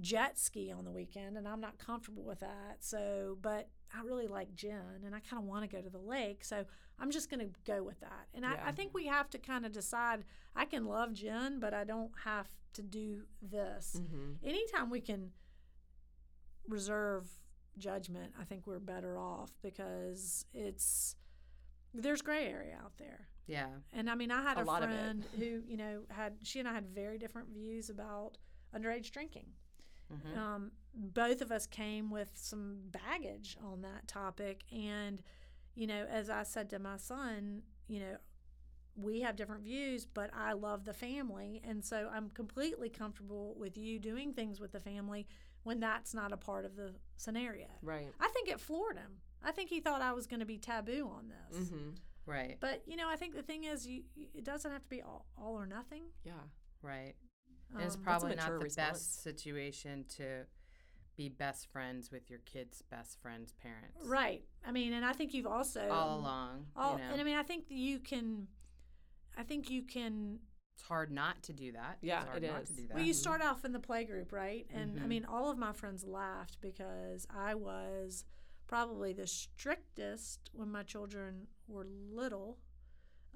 jet 0.00 0.38
ski 0.38 0.70
on 0.70 0.84
the 0.84 0.90
weekend 0.90 1.36
and 1.36 1.48
I'm 1.48 1.60
not 1.60 1.78
comfortable 1.78 2.22
with 2.22 2.40
that 2.40 2.76
so 2.80 3.36
but 3.42 3.68
I 3.92 4.02
really 4.02 4.28
like 4.28 4.54
Jen 4.54 5.02
and 5.04 5.14
I 5.14 5.20
kind 5.20 5.42
of 5.42 5.48
want 5.48 5.68
to 5.68 5.76
go 5.76 5.82
to 5.82 5.90
the 5.90 5.98
lake 5.98 6.44
so 6.44 6.64
I'm 6.98 7.10
just 7.10 7.28
going 7.30 7.40
to 7.40 7.50
go 7.66 7.82
with 7.82 7.98
that 8.00 8.26
and 8.34 8.46
I, 8.46 8.58
I 8.66 8.72
think 8.72 8.94
we 8.94 9.06
have 9.06 9.28
to 9.30 9.38
kind 9.38 9.66
of 9.66 9.72
decide 9.72 10.24
I 10.54 10.64
can 10.64 10.86
love 10.86 11.12
Jen 11.12 11.58
but 11.58 11.74
I 11.74 11.82
don't 11.84 12.12
have 12.24 12.46
to 12.74 12.82
do 12.82 13.22
this 13.42 14.00
Mm-hmm. 14.00 14.46
anytime 14.46 14.90
we 14.90 15.00
can 15.00 15.32
reserve 16.68 17.26
judgment, 17.78 18.32
I 18.40 18.44
think 18.44 18.66
we're 18.66 18.78
better 18.78 19.18
off 19.18 19.50
because 19.62 20.44
it's 20.52 21.16
there's 21.92 22.22
gray 22.22 22.46
area 22.46 22.76
out 22.82 22.92
there. 22.98 23.26
Yeah. 23.50 23.68
And 23.92 24.08
I 24.08 24.14
mean, 24.14 24.30
I 24.30 24.42
had 24.42 24.58
A 24.58 24.62
a, 24.62 24.64
friend 24.64 25.24
who, 25.38 25.62
you 25.66 25.76
know, 25.76 26.02
had 26.10 26.34
she 26.42 26.58
and 26.60 26.68
I 26.68 26.72
had 26.72 26.86
very 26.86 27.18
different 27.18 27.48
views 27.48 27.90
about 27.90 28.38
underage 28.74 29.10
drinking. 29.10 29.46
Mhm. 30.12 30.36
Um, 30.36 30.72
both 30.94 31.40
of 31.40 31.52
us 31.52 31.66
came 31.66 32.10
with 32.10 32.30
some 32.34 32.78
baggage 32.90 33.56
on 33.62 33.82
that 33.82 34.08
topic, 34.08 34.64
and 34.72 35.22
you 35.74 35.86
know, 35.86 36.04
as 36.10 36.28
I 36.28 36.42
said 36.42 36.68
to 36.70 36.78
my 36.78 36.96
son, 36.96 37.62
you 37.86 38.00
know, 38.00 38.16
we 38.96 39.20
have 39.20 39.36
different 39.36 39.62
views, 39.62 40.04
but 40.04 40.30
I 40.34 40.52
love 40.52 40.84
the 40.84 40.92
family, 40.92 41.62
and 41.64 41.84
so 41.84 42.10
I'm 42.12 42.30
completely 42.30 42.88
comfortable 42.88 43.54
with 43.56 43.78
you 43.78 43.98
doing 43.98 44.32
things 44.32 44.60
with 44.60 44.72
the 44.72 44.80
family 44.80 45.26
when 45.62 45.78
that's 45.80 46.12
not 46.12 46.32
a 46.32 46.36
part 46.36 46.64
of 46.64 46.76
the 46.76 46.94
scenario. 47.16 47.68
Right. 47.82 48.08
I 48.18 48.28
think 48.28 48.48
it 48.48 48.60
floored 48.60 48.96
him. 48.96 49.18
I 49.42 49.52
think 49.52 49.70
he 49.70 49.80
thought 49.80 50.02
I 50.02 50.12
was 50.12 50.26
going 50.26 50.40
to 50.40 50.46
be 50.46 50.58
taboo 50.58 51.08
on 51.14 51.28
this. 51.28 51.68
Mm-hmm. 51.68 51.90
Right. 52.30 52.56
But 52.60 52.82
you 52.86 52.96
know, 52.96 53.08
I 53.08 53.16
think 53.16 53.34
the 53.34 53.42
thing 53.42 53.64
is, 53.64 53.86
you, 53.86 54.02
you 54.14 54.26
it 54.34 54.44
doesn't 54.44 54.70
have 54.70 54.82
to 54.82 54.88
be 54.88 55.02
all, 55.02 55.26
all 55.36 55.54
or 55.54 55.66
nothing. 55.66 56.04
Yeah. 56.24 56.32
Right. 56.82 57.14
And 57.74 57.82
it's 57.82 57.96
Um, 57.96 58.02
probably 58.02 58.34
not 58.36 58.48
the 58.50 58.58
response. 58.58 58.74
best 58.98 59.22
situation 59.22 60.04
to 60.16 60.46
be 61.16 61.28
best 61.28 61.66
friends 61.70 62.10
with 62.10 62.30
your 62.30 62.38
kid's 62.40 62.82
best 62.82 63.20
friend's 63.20 63.52
parents. 63.52 64.06
right. 64.06 64.42
I 64.64 64.72
mean, 64.72 64.92
and 64.92 65.04
I 65.04 65.12
think 65.12 65.34
you've 65.34 65.46
also 65.46 65.88
All 65.90 66.18
along. 66.20 66.66
All, 66.76 66.92
you 66.92 66.98
know. 66.98 67.10
and 67.12 67.20
I 67.20 67.24
mean, 67.24 67.36
I 67.36 67.42
think 67.42 67.64
you 67.68 67.98
can, 67.98 68.46
I 69.36 69.42
think 69.42 69.68
you 69.70 69.82
can 69.82 70.38
it's 70.76 70.86
hard 70.88 71.10
not 71.12 71.42
to 71.42 71.52
do 71.52 71.72
that. 71.72 71.98
Yeah, 72.00 72.20
it's 72.22 72.30
hard 72.30 72.42
it 72.44 72.50
not 72.50 72.62
is. 72.62 72.68
to 72.70 72.74
do 72.76 72.86
that. 72.88 72.94
Well, 72.96 73.04
you 73.04 73.12
start 73.12 73.42
off 73.42 73.66
in 73.66 73.72
the 73.72 73.78
play 73.80 74.04
group, 74.04 74.32
right? 74.32 74.66
And 74.72 74.98
I 74.98 75.02
Mhm. 75.02 75.08
mean, 75.08 75.24
all 75.26 75.50
of 75.50 75.58
my 75.58 75.72
friends 75.72 76.04
laughed 76.04 76.58
because 76.62 77.26
I 77.28 77.54
was 77.54 78.24
probably 78.70 79.12
the 79.12 79.26
strictest 79.26 80.48
when 80.52 80.70
my 80.70 80.84
children 80.84 81.48
were 81.66 81.84
little. 82.12 82.56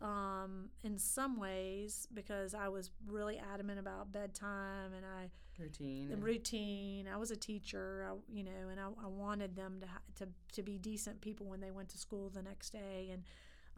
Um, 0.01 0.71
in 0.83 0.97
some 0.99 1.39
ways, 1.41 2.07
because 2.15 2.55
I 2.55 2.69
was 2.69 2.91
really 3.07 3.39
adamant 3.53 3.79
about 3.81 4.13
bedtime 4.13 4.93
and 4.93 5.05
I 5.05 5.31
routine. 5.59 6.09
the 6.09 6.15
and- 6.15 6.23
routine. 6.23 7.09
I 7.13 7.17
was 7.17 7.31
a 7.33 7.37
teacher, 7.37 8.07
I, 8.09 8.15
you 8.33 8.45
know, 8.45 8.69
and 8.71 8.79
I, 8.81 8.87
I 9.05 9.09
wanted 9.09 9.57
them 9.57 9.79
to, 9.81 9.87
ha- 9.87 10.01
to 10.17 10.29
to 10.53 10.63
be 10.63 10.79
decent 10.79 11.21
people 11.21 11.47
when 11.47 11.61
they 11.61 11.71
went 11.71 11.89
to 11.91 11.99
school 11.99 12.29
the 12.29 12.43
next 12.43 12.71
day. 12.71 13.11
And 13.13 13.23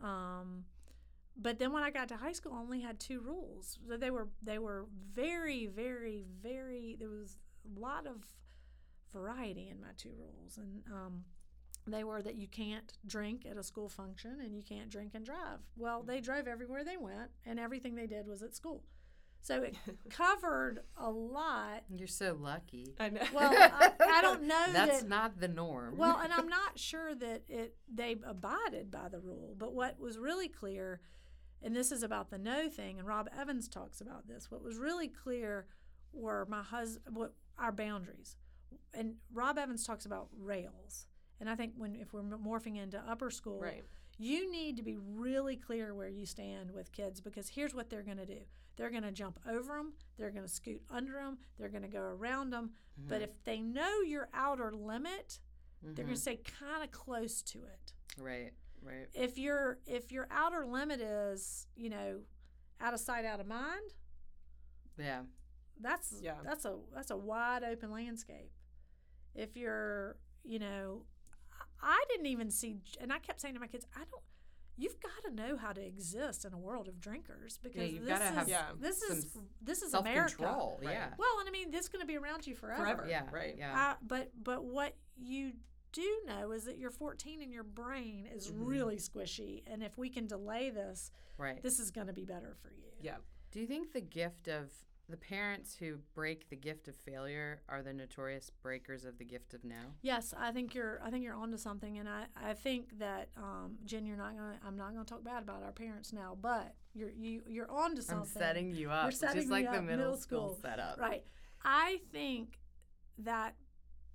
um, 0.03 0.65
but 1.37 1.59
then 1.59 1.73
when 1.73 1.83
I 1.83 1.91
got 1.91 2.09
to 2.09 2.17
high 2.17 2.33
school, 2.33 2.53
I 2.55 2.61
only 2.61 2.81
had 2.81 2.99
two 2.99 3.21
rules. 3.21 3.79
So 3.89 3.97
they 3.97 4.11
were 4.11 4.29
they 4.43 4.59
were 4.59 4.87
very 5.15 5.67
very 5.67 6.25
very. 6.43 6.97
There 6.99 7.11
was 7.11 7.39
a 7.77 7.79
lot 7.81 8.07
of 8.07 8.25
variety 9.13 9.69
in 9.69 9.81
my 9.81 9.93
two 9.97 10.13
rules, 10.19 10.57
and 10.59 10.83
um, 10.91 11.25
they 11.87 12.05
were 12.05 12.23
that 12.23 12.35
you 12.35 12.49
can't 12.49 12.93
drink 13.07 13.47
at 13.49 13.57
a 13.57 13.63
school 13.63 13.89
function 13.89 14.39
and 14.43 14.55
you 14.55 14.63
can't 14.63 14.91
drink 14.91 15.13
and 15.15 15.25
drive. 15.25 15.61
Well, 15.77 16.03
they 16.03 16.19
mm. 16.19 16.25
drove 16.25 16.49
everywhere 16.49 16.85
they 16.85 16.97
went, 16.97 17.31
and 17.45 17.59
everything 17.59 17.95
they 17.95 18.07
did 18.07 18.27
was 18.27 18.43
at 18.43 18.55
school. 18.55 18.83
So 19.47 19.63
it 19.63 19.77
covered 20.11 20.81
a 20.97 21.09
lot. 21.09 21.85
You're 21.89 22.09
so 22.09 22.37
lucky. 22.39 22.95
I 22.99 23.11
know. 23.11 23.21
Well, 23.33 23.53
I, 23.55 23.93
I 24.01 24.21
don't 24.23 24.43
know 24.43 24.67
That's 24.73 25.03
that. 25.03 25.09
not 25.09 25.39
the 25.39 25.47
norm. 25.47 25.97
Well, 25.97 26.19
and 26.23 26.33
I'm 26.33 26.49
not 26.49 26.79
sure 26.79 27.15
that 27.15 27.43
it 27.49 27.77
they 27.93 28.17
abided 28.27 28.91
by 28.91 29.09
the 29.09 29.21
rule. 29.21 29.55
But 29.57 29.73
what 29.73 30.01
was 30.01 30.19
really 30.19 30.49
clear, 30.49 31.01
and 31.63 31.77
this 31.77 31.93
is 31.93 32.03
about 32.03 32.31
the 32.31 32.39
no 32.39 32.69
thing, 32.69 32.99
and 32.99 33.07
Rob 33.07 33.29
Evans 33.39 33.69
talks 33.69 34.01
about 34.01 34.27
this. 34.27 34.51
What 34.51 34.65
was 34.65 34.79
really 34.79 35.09
clear 35.09 35.67
were 36.13 36.45
my 36.51 36.63
husband, 36.63 37.15
what 37.15 37.33
our 37.57 37.71
boundaries, 37.71 38.35
and 38.93 39.15
Rob 39.33 39.59
Evans 39.59 39.87
talks 39.87 40.07
about 40.07 40.27
rails. 40.37 41.07
And 41.41 41.51
I 41.51 41.55
think 41.55 41.73
when 41.77 41.95
if 41.97 42.13
we're 42.13 42.23
morphing 42.23 42.83
into 42.83 43.03
upper 43.09 43.31
school, 43.31 43.61
right. 43.61 43.85
you 44.19 44.51
need 44.51 44.77
to 44.77 44.83
be 44.83 44.97
really 44.97 45.57
clear 45.57 45.95
where 45.95 46.09
you 46.09 46.27
stand 46.27 46.71
with 46.71 46.93
kids 46.93 47.21
because 47.21 47.49
here's 47.49 47.75
what 47.75 47.91
they're 47.91 48.03
going 48.03 48.17
to 48.17 48.27
do 48.27 48.41
they're 48.77 48.91
going 48.91 49.03
to 49.03 49.13
jump 49.13 49.39
over 49.49 49.77
them 49.77 49.93
they're 50.17 50.31
going 50.31 50.45
to 50.45 50.53
scoot 50.53 50.83
under 50.91 51.13
them 51.15 51.39
they're 51.59 51.69
going 51.69 51.83
to 51.83 51.89
go 51.89 52.01
around 52.01 52.51
them 52.51 52.71
but 53.09 53.17
mm-hmm. 53.17 53.25
if 53.25 53.45
they 53.45 53.61
know 53.61 54.01
your 54.01 54.29
outer 54.33 54.73
limit 54.73 55.41
they're 55.83 55.93
going 55.93 56.09
to 56.09 56.13
mm-hmm. 56.15 56.21
stay 56.21 56.41
kind 56.61 56.83
of 56.83 56.91
close 56.91 57.43
to 57.43 57.59
it 57.59 57.93
right, 58.19 58.53
right. 58.83 59.09
if 59.15 59.39
your 59.39 59.79
if 59.87 60.13
your 60.13 60.27
outer 60.31 60.65
limit 60.67 61.01
is 61.01 61.67
you 61.77 61.91
know 61.91 62.19
out 62.81 62.95
of 62.95 63.01
sight 63.01 63.25
out 63.25 63.41
of 63.41 63.47
mind 63.47 63.93
Yeah. 64.99 65.23
that's 65.81 66.15
Yeah. 66.23 66.35
that's 66.45 66.65
a 66.65 66.77
that's 66.95 67.11
a 67.11 67.17
wide 67.17 67.65
open 67.65 67.91
landscape 67.91 68.51
if 69.35 69.57
you're 69.57 70.17
you 70.45 70.59
know 70.59 71.03
I- 71.83 71.87
i 71.89 72.05
didn't 72.11 72.27
even 72.27 72.51
see 72.51 72.77
and 73.01 73.13
i 73.13 73.19
kept 73.19 73.41
saying 73.41 73.55
to 73.55 73.61
my 73.61 73.67
kids 73.67 73.87
i 73.95 74.01
don't 74.01 74.23
you've 74.79 75.01
got 75.01 75.25
to 75.29 75.35
know 75.35 75.57
how 75.57 75.73
to 75.73 75.81
exist 75.81 76.45
in 76.45 76.53
a 76.53 76.59
world 76.59 76.87
of 76.89 77.01
drinkers 77.01 77.59
because 77.63 77.91
you've 77.91 78.05
this 78.05 78.21
is 78.21 78.29
have 78.29 78.49
Yeah. 78.49 78.67
this 78.79 79.01
some 79.01 79.17
is 79.19 79.37
this 79.63 79.83
is 79.83 79.91
Self 79.93 80.05
america. 80.05 80.43
Right. 80.83 80.93
Yeah. 80.93 81.09
well 81.19 81.39
and 81.41 81.49
i 81.49 81.51
mean 81.53 81.71
this 81.71 81.83
is 81.83 81.89
going 81.89 82.03
to 82.03 82.07
be 82.07 82.17
around 82.19 82.47
you 82.47 82.55
forever, 82.55 82.83
Forever. 82.83 83.07
Yeah. 83.09 83.23
Right. 83.33 83.55
Yeah. 83.59 83.91
uh, 83.93 83.95
but 84.03 84.31
but 84.43 84.65
what 84.65 84.95
you 85.17 85.53
do 85.93 86.21
know 86.27 86.53
is 86.53 86.65
that 86.65 86.77
you're 86.77 86.91
14 86.91 87.41
and 87.41 87.51
your 87.51 87.63
brain 87.63 88.27
is 88.27 88.49
Mhm. 88.53 88.67
really 88.67 88.97
squishy 88.97 89.63
and 89.67 89.83
if 89.83 89.97
we 89.97 90.11
can 90.11 90.27
delay 90.27 90.69
this 90.69 91.11
right. 91.39 91.63
this 91.63 91.79
is 91.79 91.91
going 91.91 92.09
to 92.09 92.13
be 92.13 92.27
better 92.27 92.55
for 92.61 92.71
you 92.71 92.91
Yeah. 93.01 93.17
Do 93.53 93.61
you 93.61 93.67
think 93.67 93.93
the 93.93 94.03
gift 94.03 94.47
of 94.49 94.71
the 95.09 95.17
parents 95.17 95.77
who 95.79 95.99
break 96.15 96.49
the 96.51 96.57
gift 96.57 96.89
of 96.89 96.97
failure 96.97 97.61
are 97.69 97.83
the 97.83 97.93
notorious 97.93 98.51
breakers 98.63 99.05
of 99.05 99.19
the 99.19 99.25
gift 99.25 99.55
of 99.55 99.65
no? 99.65 99.77
Yes, 100.03 100.35
I 100.37 100.51
think 100.53 100.75
you're. 100.75 101.01
I 101.05 101.11
think 101.11 101.23
you're 101.25 101.35
onto 101.35 101.57
something, 101.57 101.99
and 101.99 102.09
I, 102.09 102.25
I 102.37 102.55
think 102.55 102.99
that 102.99 103.29
um, 103.37 103.77
Jen, 103.85 104.07
you're 104.07 104.17
not 104.17 104.37
gonna. 104.37 104.59
I'm 104.67 104.77
not 104.77 104.93
gonna 104.93 105.05
talk 105.05 105.23
bad 105.23 105.43
about 105.43 105.63
our 105.63 105.73
parents 105.73 106.13
now, 106.13 106.37
but 106.41 106.75
you're 106.95 107.11
you 107.13 107.43
you're 107.49 107.71
onto 107.71 108.03
something. 108.03 108.33
I'm 108.37 108.43
setting 108.43 108.75
you 108.75 108.91
up, 108.91 109.05
We're 109.07 109.11
setting 109.13 109.37
just 109.43 109.51
like 109.51 109.71
me 109.71 109.77
the 109.77 109.83
middle, 109.83 109.97
middle 109.99 110.17
school, 110.17 110.55
school. 110.55 110.59
setup. 110.63 110.99
Right. 110.99 111.25
I 111.65 112.01
think 112.13 112.59
that 113.19 113.55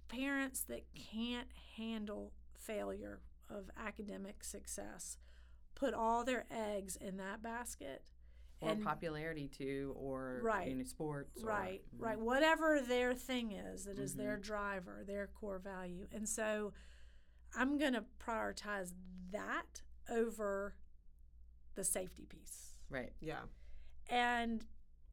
parents 0.10 0.62
that 0.68 0.84
can't 1.14 1.48
handle 1.78 2.34
failure 2.58 3.22
of 3.50 3.70
academic 3.78 4.44
success 4.44 5.18
put 5.76 5.94
all 5.94 6.24
their 6.24 6.46
eggs 6.52 6.96
in 6.96 7.18
that 7.18 7.42
basket. 7.42 8.04
Or 8.62 8.70
and 8.70 8.84
popularity 8.84 9.48
too, 9.48 9.94
or 9.98 10.40
Right. 10.44 10.68
you 10.70 10.76
know, 10.76 10.84
sports. 10.84 11.42
or- 11.44 11.48
right 11.48 11.82
Mhm. 11.96 12.02
right 12.02 12.20
whatever 12.20 12.80
their 12.80 13.14
thing 13.16 13.52
is 13.54 13.86
that 13.86 13.98
is 13.98 14.16
their 14.16 14.34
Mm-hmm. 14.36 14.42
driver 14.44 15.04
their 15.04 15.28
core 15.28 15.58
value 15.60 16.08
and 16.12 16.30
so 16.30 16.72
i'm 17.56 17.78
going 17.80 17.94
to 17.94 18.06
prioritize 18.20 18.94
that 19.32 19.82
over 20.10 20.76
the 21.76 21.84
safety 21.84 22.26
piece 22.26 22.76
Right. 22.90 23.14
Yeah. 23.20 23.46
and 24.08 24.66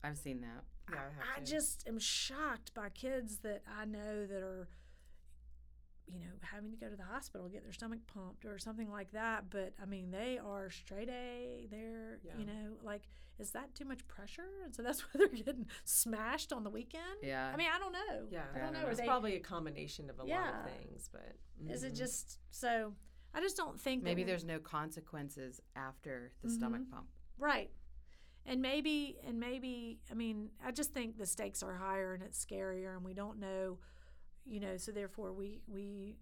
I've 0.05 0.19
seen 0.19 0.40
that. 0.43 0.64
Yeah. 0.90 0.97
I, 0.97 1.02
have 1.02 1.37
i 1.37 1.40
just 1.40 1.87
am 1.88 1.99
shocked 1.99 2.73
by 2.75 2.88
kids 2.90 3.38
that 3.38 3.62
i 3.67 3.85
know 3.85 4.26
that 4.26 4.43
are 4.43 4.69
you 6.12 6.19
know 6.21 6.27
having 6.43 6.71
to 6.71 6.77
go 6.77 6.88
to 6.88 6.97
the 6.97 7.03
hospital 7.05 7.49
get 7.49 7.62
their 7.62 7.73
stomach 7.73 8.00
pumped 8.12 8.45
or 8.45 8.59
something 8.59 8.91
like 8.91 9.11
that 9.12 9.45
but 9.50 9.73
i 9.83 9.85
mean 9.85 10.11
they 10.11 10.38
are 10.45 10.71
straight 10.71 11.09
a 11.09 11.67
they're 11.71 12.19
Yeah. 12.25 12.33
you 12.38 12.47
know 12.47 12.77
like 12.83 13.03
is 13.38 13.50
that 13.53 13.75
too 13.75 13.85
much 13.85 14.07
pressure 14.09 14.49
and 14.65 14.75
so 14.75 14.83
that's 14.83 15.00
why 15.05 15.09
they're 15.19 15.29
getting 15.29 15.67
smashed 15.85 16.53
on 16.53 16.65
the 16.65 16.71
weekend 16.71 17.03
Yeah. 17.23 17.50
I 17.53 17.57
mean, 17.57 17.69
I 17.75 17.79
don't 17.79 17.93
know. 17.93 18.27
Yeah. 18.31 18.43
I 18.55 18.59
don't 18.59 18.73
know. 18.73 18.81
know. 18.81 18.87
Are 18.87 18.91
It's 18.91 19.00
they, 19.00 19.07
probably 19.07 19.37
a 19.37 19.41
combination 19.41 20.11
of 20.11 20.19
a 20.19 20.25
lot 20.25 20.41
of 20.67 20.71
things, 20.73 21.09
but 21.12 21.37
is 21.73 21.85
it 21.85 21.93
mhm. 21.93 21.99
just 21.99 22.38
so? 22.50 22.95
I 23.35 23.41
just 23.41 23.57
don't 23.57 23.79
think 23.81 24.03
Maybe 24.03 24.25
there's 24.25 24.45
no 24.45 24.59
consequences 24.59 25.61
after 25.77 26.33
the 26.43 26.50
stomach 26.50 26.83
Mhm. 26.83 26.91
pump. 26.91 27.07
right, 27.38 27.71
and 28.45 28.61
maybe 28.61 29.19
and 29.25 29.38
maybe 29.38 30.00
I 30.11 30.15
mean 30.15 30.50
I 30.65 30.73
just 30.73 30.93
think 30.93 31.17
the 31.19 31.27
stakes 31.27 31.62
are 31.62 31.75
higher 31.77 32.15
and 32.15 32.23
it's 32.25 32.45
scarier 32.45 32.97
and 32.97 33.05
we 33.05 33.15
don't 33.15 33.38
know, 33.38 33.79
you 34.49 34.61
know. 34.61 34.76
So 34.76 34.93
therefore, 34.93 35.33
we 35.33 35.61
we, 35.69 36.17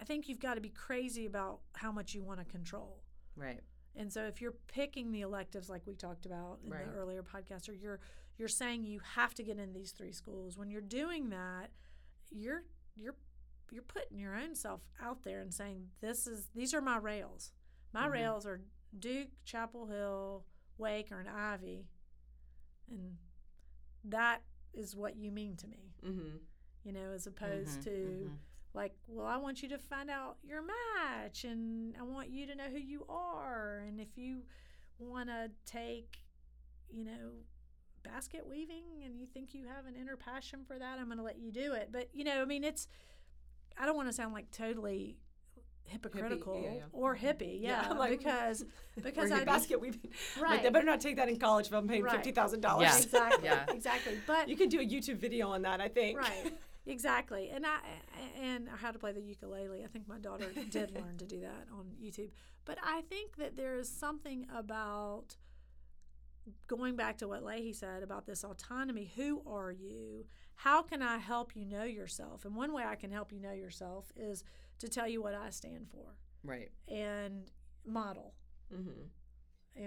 I 0.00 0.04
think 0.04 0.28
you've 0.28 0.40
got 0.40 0.54
to 0.54 0.60
be 0.60 0.70
crazy 0.70 1.26
about 1.26 1.60
how 1.74 1.92
much 1.92 2.14
you 2.14 2.22
want 2.22 2.38
to 2.40 2.44
control. 2.44 3.02
Right. 3.36 3.60
And 3.96 4.12
so 4.12 4.24
if 4.24 4.40
you're 4.40 4.54
picking 4.68 5.10
the 5.12 5.22
electives 5.22 5.68
like 5.68 5.82
we 5.86 5.94
talked 5.94 6.24
about 6.26 6.58
in 6.64 6.70
Right. 6.70 6.84
the 6.86 6.98
earlier 6.98 7.22
podcast, 7.22 7.68
or 7.68 7.72
you're 7.72 8.00
you're 8.38 8.48
saying 8.48 8.84
you 8.84 9.00
have 9.14 9.34
to 9.34 9.42
get 9.42 9.58
in 9.58 9.72
these 9.72 9.92
three 9.92 10.12
schools, 10.12 10.56
when 10.56 10.70
you're 10.70 10.80
doing 10.80 11.30
that, 11.30 11.70
you're 12.30 12.62
you're 12.96 13.16
you're 13.70 13.82
putting 13.82 14.18
your 14.18 14.34
own 14.36 14.54
self 14.54 14.80
out 15.02 15.24
there 15.24 15.40
and 15.40 15.52
saying 15.52 15.88
this 16.00 16.26
is 16.26 16.48
these 16.54 16.72
are 16.74 16.80
my 16.80 16.96
rails. 16.98 17.52
My 17.92 18.06
Mhm. 18.08 18.12
rails 18.12 18.46
are 18.46 18.60
Duke, 18.98 19.28
Chapel 19.44 19.86
Hill, 19.86 20.44
Wake, 20.78 21.10
or 21.12 21.18
an 21.20 21.28
Ivy, 21.28 21.86
and 22.90 23.16
that 24.04 24.42
is 24.72 24.94
what 24.94 25.16
you 25.16 25.30
mean 25.32 25.56
to 25.56 25.66
me. 25.66 25.92
Mhm. 26.02 26.38
You 26.88 26.94
know, 26.94 27.12
as 27.14 27.26
opposed 27.26 27.80
Mhm, 27.80 27.84
to 27.84 27.90
mhm. 27.90 28.30
like, 28.72 28.94
well, 29.08 29.26
I 29.26 29.36
want 29.36 29.62
you 29.62 29.68
to 29.68 29.76
find 29.78 30.08
out 30.08 30.38
your 30.42 30.62
match 30.62 31.44
and 31.44 31.94
I 31.98 32.02
want 32.02 32.30
you 32.30 32.46
to 32.46 32.54
know 32.54 32.70
who 32.70 32.78
you 32.78 33.04
are. 33.10 33.80
And 33.86 34.00
if 34.00 34.16
you 34.16 34.44
want 34.98 35.28
to 35.28 35.50
take, 35.66 36.16
you 36.88 37.04
know, 37.04 37.44
basket 38.02 38.46
weaving 38.48 39.02
and 39.04 39.20
you 39.20 39.26
think 39.26 39.52
you 39.52 39.66
have 39.66 39.84
an 39.84 39.96
inner 40.00 40.16
passion 40.16 40.60
for 40.66 40.78
that, 40.78 40.98
I'm 40.98 41.06
going 41.06 41.18
to 41.18 41.24
let 41.24 41.38
you 41.38 41.52
do 41.52 41.74
it. 41.74 41.90
But, 41.92 42.08
you 42.14 42.24
know, 42.24 42.40
I 42.40 42.46
mean, 42.46 42.64
it's, 42.64 42.88
I 43.76 43.84
don't 43.84 43.96
want 43.96 44.08
to 44.08 44.14
sound 44.14 44.32
like 44.32 44.50
totally 44.50 45.18
hypocritical 45.84 46.62
yeah, 46.64 46.72
yeah. 46.74 46.82
or 46.92 47.14
hippie. 47.16 47.60
Yeah, 47.60 47.88
Yeah. 47.88 47.92
Like, 47.98 48.10
because, 48.18 48.64
because 49.02 49.30
I 49.30 49.44
basket 49.44 49.78
weaving. 49.78 50.10
right. 50.40 50.50
Like 50.52 50.62
they 50.62 50.70
better 50.70 50.86
not 50.86 51.02
take 51.02 51.16
that 51.16 51.28
in 51.28 51.38
college 51.38 51.66
if 51.66 51.74
I'm 51.74 51.86
paying 51.86 52.02
Right. 52.02 52.12
fifty 52.14 52.32
thousand 52.32 52.60
dollars. 52.60 52.84
Yeah. 52.88 52.96
exactly. 52.98 53.44
Yeah. 53.44 53.66
Exactly. 53.68 54.18
But 54.26 54.48
You 54.48 54.56
can 54.56 54.70
do 54.70 54.80
a 54.80 54.84
YouTube 54.86 55.16
video 55.16 55.48
on 55.50 55.60
that, 55.62 55.82
I 55.82 55.88
think. 55.88 56.16
right 56.16 56.54
exactly. 56.88 57.50
And 57.50 57.64
i 57.66 57.78
and 58.42 58.68
how 58.68 58.90
to 58.90 58.98
play 58.98 59.12
the 59.12 59.20
ukulele. 59.20 59.84
I 59.84 59.88
think 59.88 60.08
my 60.08 60.18
daughter 60.18 60.46
did 60.70 60.94
learn 60.94 61.16
to 61.18 61.26
do 61.26 61.40
that 61.40 61.66
on 61.72 61.86
youtube. 62.02 62.30
But 62.64 62.78
i 62.82 63.02
think 63.02 63.36
that 63.36 63.56
there 63.56 63.76
is 63.76 63.88
something 63.88 64.46
about 64.54 65.36
going 66.66 66.96
back 66.96 67.18
to 67.18 67.28
what 67.28 67.44
leahy 67.44 67.72
said 67.74 68.02
about 68.02 68.26
this 68.26 68.42
autonomy. 68.42 69.12
Who 69.16 69.42
are 69.46 69.70
you? 69.70 70.26
How 70.54 70.82
can 70.82 71.02
i 71.02 71.18
help 71.18 71.54
you 71.54 71.64
know 71.64 71.84
yourself? 71.84 72.44
And 72.44 72.54
one 72.56 72.72
way 72.72 72.84
i 72.84 72.94
can 72.96 73.10
help 73.10 73.32
you 73.32 73.40
know 73.40 73.52
yourself 73.52 74.10
is 74.16 74.42
to 74.78 74.88
tell 74.88 75.08
you 75.08 75.20
what 75.22 75.34
i 75.34 75.50
stand 75.50 75.88
for 75.90 76.14
Right. 76.44 76.70
and 76.88 77.50
model 77.84 78.34
mm-hmm. 78.72 79.02
Hmm 79.76 79.86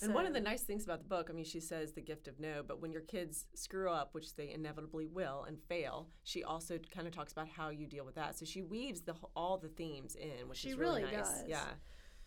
and 0.00 0.10
And 0.10 0.14
one 0.14 0.26
of 0.26 0.32
the 0.32 0.40
nice 0.40 0.62
things 0.62 0.84
about 0.84 1.00
the 1.00 1.08
book, 1.08 1.28
I 1.28 1.32
mean, 1.32 1.44
she 1.44 1.58
says 1.60 1.92
the 1.92 2.00
gift 2.00 2.28
of 2.28 2.38
no, 2.38 2.62
but 2.66 2.80
when 2.80 2.92
your 2.92 3.02
kids 3.02 3.46
screw 3.54 3.90
up, 3.90 4.10
which 4.14 4.34
they 4.36 4.50
inevitably 4.52 5.06
will, 5.06 5.44
and 5.48 5.58
fail, 5.68 6.08
she 6.22 6.44
also 6.44 6.78
kind 6.94 7.08
of 7.08 7.12
talks 7.12 7.32
about 7.32 7.48
how 7.48 7.70
you 7.70 7.86
deal 7.86 8.04
with 8.04 8.14
that. 8.14 8.38
So 8.38 8.44
she 8.44 8.62
weaves 8.62 9.00
the 9.00 9.14
all 9.34 9.58
the 9.58 9.68
themes 9.68 10.14
in, 10.14 10.48
which 10.48 10.58
She 10.58 10.68
is 10.70 10.76
really, 10.76 11.02
really 11.02 11.16
nice. 11.16 11.40
does. 11.40 11.48
Yeah, 11.48 11.64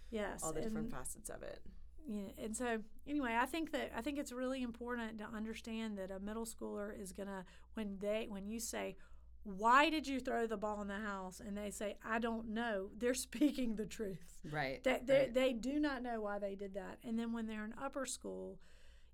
yes 0.09 0.41
all 0.43 0.51
the 0.53 0.61
different 0.61 0.91
facets 0.91 1.29
of 1.29 1.43
it. 1.43 1.61
Yeah. 2.09 2.43
and 2.43 2.57
so 2.57 2.79
anyway, 3.07 3.37
I 3.39 3.45
think 3.45 3.71
that 3.71 3.91
I 3.95 4.01
think 4.01 4.17
it's 4.17 4.31
really 4.33 4.63
important 4.63 5.19
to 5.19 5.25
understand 5.25 5.97
that 5.97 6.11
a 6.11 6.19
middle 6.19 6.45
schooler 6.45 6.99
is 6.99 7.13
gonna 7.13 7.45
when 7.75 7.97
they 7.99 8.25
when 8.27 8.47
you 8.47 8.59
say, 8.59 8.97
"Why 9.43 9.89
did 9.89 10.07
you 10.07 10.19
throw 10.19 10.47
the 10.47 10.57
ball 10.57 10.81
in 10.81 10.87
the 10.87 10.95
house?" 10.95 11.39
and 11.39 11.57
they 11.57 11.71
say, 11.71 11.97
"I 12.03 12.19
don't 12.19 12.49
know," 12.49 12.89
they're 12.97 13.13
speaking 13.13 13.75
the 13.75 13.85
truth. 13.85 14.39
Right. 14.49 14.83
They 14.83 15.01
they, 15.03 15.19
right. 15.19 15.33
they 15.33 15.53
do 15.53 15.79
not 15.79 16.03
know 16.03 16.21
why 16.21 16.39
they 16.39 16.55
did 16.55 16.73
that. 16.75 16.99
And 17.03 17.17
then 17.17 17.33
when 17.33 17.47
they're 17.47 17.65
in 17.65 17.73
upper 17.81 18.05
school, 18.05 18.59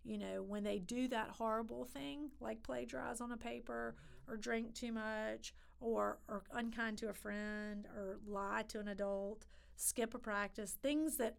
you 0.04 0.18
know, 0.18 0.44
when 0.44 0.64
they 0.64 0.80
do 0.80 1.08
that 1.10 1.30
horrible 1.32 1.86
thing 1.86 2.32
like 2.40 2.64
plagiarize 2.64 3.22
on 3.22 3.32
a 3.32 3.38
paper 3.38 3.96
or 4.28 4.38
drink 4.38 4.74
too 4.74 4.92
much 4.92 5.54
or 5.80 6.20
or 6.28 6.44
unkind 6.52 6.98
to 7.00 7.10
a 7.10 7.14
friend 7.14 7.88
or 7.96 8.20
lie 8.26 8.64
to 8.70 8.80
an 8.80 8.88
adult, 8.88 9.46
skip 9.76 10.14
a 10.14 10.20
practice, 10.20 10.78
things 10.82 11.18
that 11.18 11.38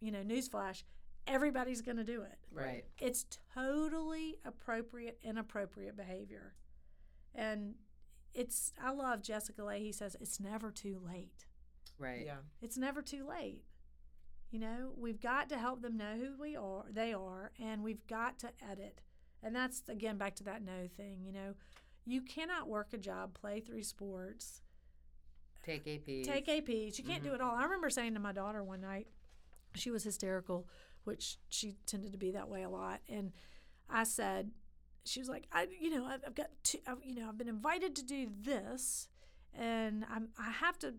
you 0.00 0.12
know, 0.12 0.22
newsflash, 0.22 0.82
everybody's 1.26 1.82
going 1.82 1.96
to 1.96 2.04
do 2.04 2.22
it. 2.22 2.38
Right. 2.52 2.84
It's 2.98 3.26
totally 3.54 4.38
appropriate, 4.44 5.18
inappropriate 5.22 5.96
behavior. 5.96 6.54
And 7.34 7.74
it's, 8.38 8.72
I 8.80 8.92
love 8.92 9.20
Jessica 9.20 9.62
Lahey 9.62 9.92
says, 9.92 10.16
it's 10.20 10.38
never 10.38 10.70
too 10.70 11.00
late. 11.04 11.46
Right. 11.98 12.22
Yeah. 12.24 12.36
It's 12.62 12.78
never 12.78 13.02
too 13.02 13.26
late. 13.28 13.64
You 14.52 14.60
know, 14.60 14.92
we've 14.96 15.20
got 15.20 15.48
to 15.48 15.58
help 15.58 15.82
them 15.82 15.96
know 15.96 16.14
who 16.16 16.40
we 16.40 16.56
are, 16.56 16.84
they 16.90 17.12
are, 17.12 17.50
and 17.60 17.82
we've 17.82 18.06
got 18.06 18.38
to 18.38 18.50
edit. 18.70 19.00
And 19.42 19.54
that's, 19.54 19.82
again, 19.88 20.16
back 20.18 20.36
to 20.36 20.44
that 20.44 20.62
no 20.64 20.88
thing. 20.96 21.24
You 21.26 21.32
know, 21.32 21.54
you 22.06 22.22
cannot 22.22 22.68
work 22.68 22.92
a 22.92 22.98
job, 22.98 23.34
play 23.34 23.60
three 23.60 23.82
sports, 23.82 24.62
Take 25.64 25.84
APs. 25.84 26.24
take 26.24 26.46
APs. 26.46 26.96
You 26.96 27.04
can't 27.04 27.22
do 27.22 27.30
mm-hmm. 27.30 27.34
it 27.34 27.40
all. 27.42 27.54
I 27.54 27.64
remember 27.64 27.90
saying 27.90 28.14
to 28.14 28.20
my 28.20 28.32
daughter 28.32 28.62
one 28.62 28.80
night, 28.80 29.08
she 29.74 29.90
was 29.90 30.04
hysterical, 30.04 30.66
which 31.04 31.38
she 31.48 31.74
tended 31.86 32.12
to 32.12 32.18
be 32.18 32.30
that 32.30 32.48
way 32.48 32.62
a 32.62 32.70
lot. 32.70 33.00
And 33.08 33.32
I 33.90 34.04
said, 34.04 34.52
she 35.08 35.20
was 35.20 35.28
like, 35.28 35.46
I, 35.52 35.66
you 35.80 35.90
know, 35.90 36.04
I've, 36.04 36.20
I've 36.26 36.34
got, 36.34 36.48
to, 36.64 36.78
I've, 36.86 36.98
you 37.04 37.14
know, 37.14 37.28
I've 37.28 37.38
been 37.38 37.48
invited 37.48 37.96
to 37.96 38.04
do 38.04 38.28
this, 38.40 39.08
and 39.56 40.04
I'm, 40.10 40.28
I 40.38 40.50
have 40.50 40.78
to 40.80 40.94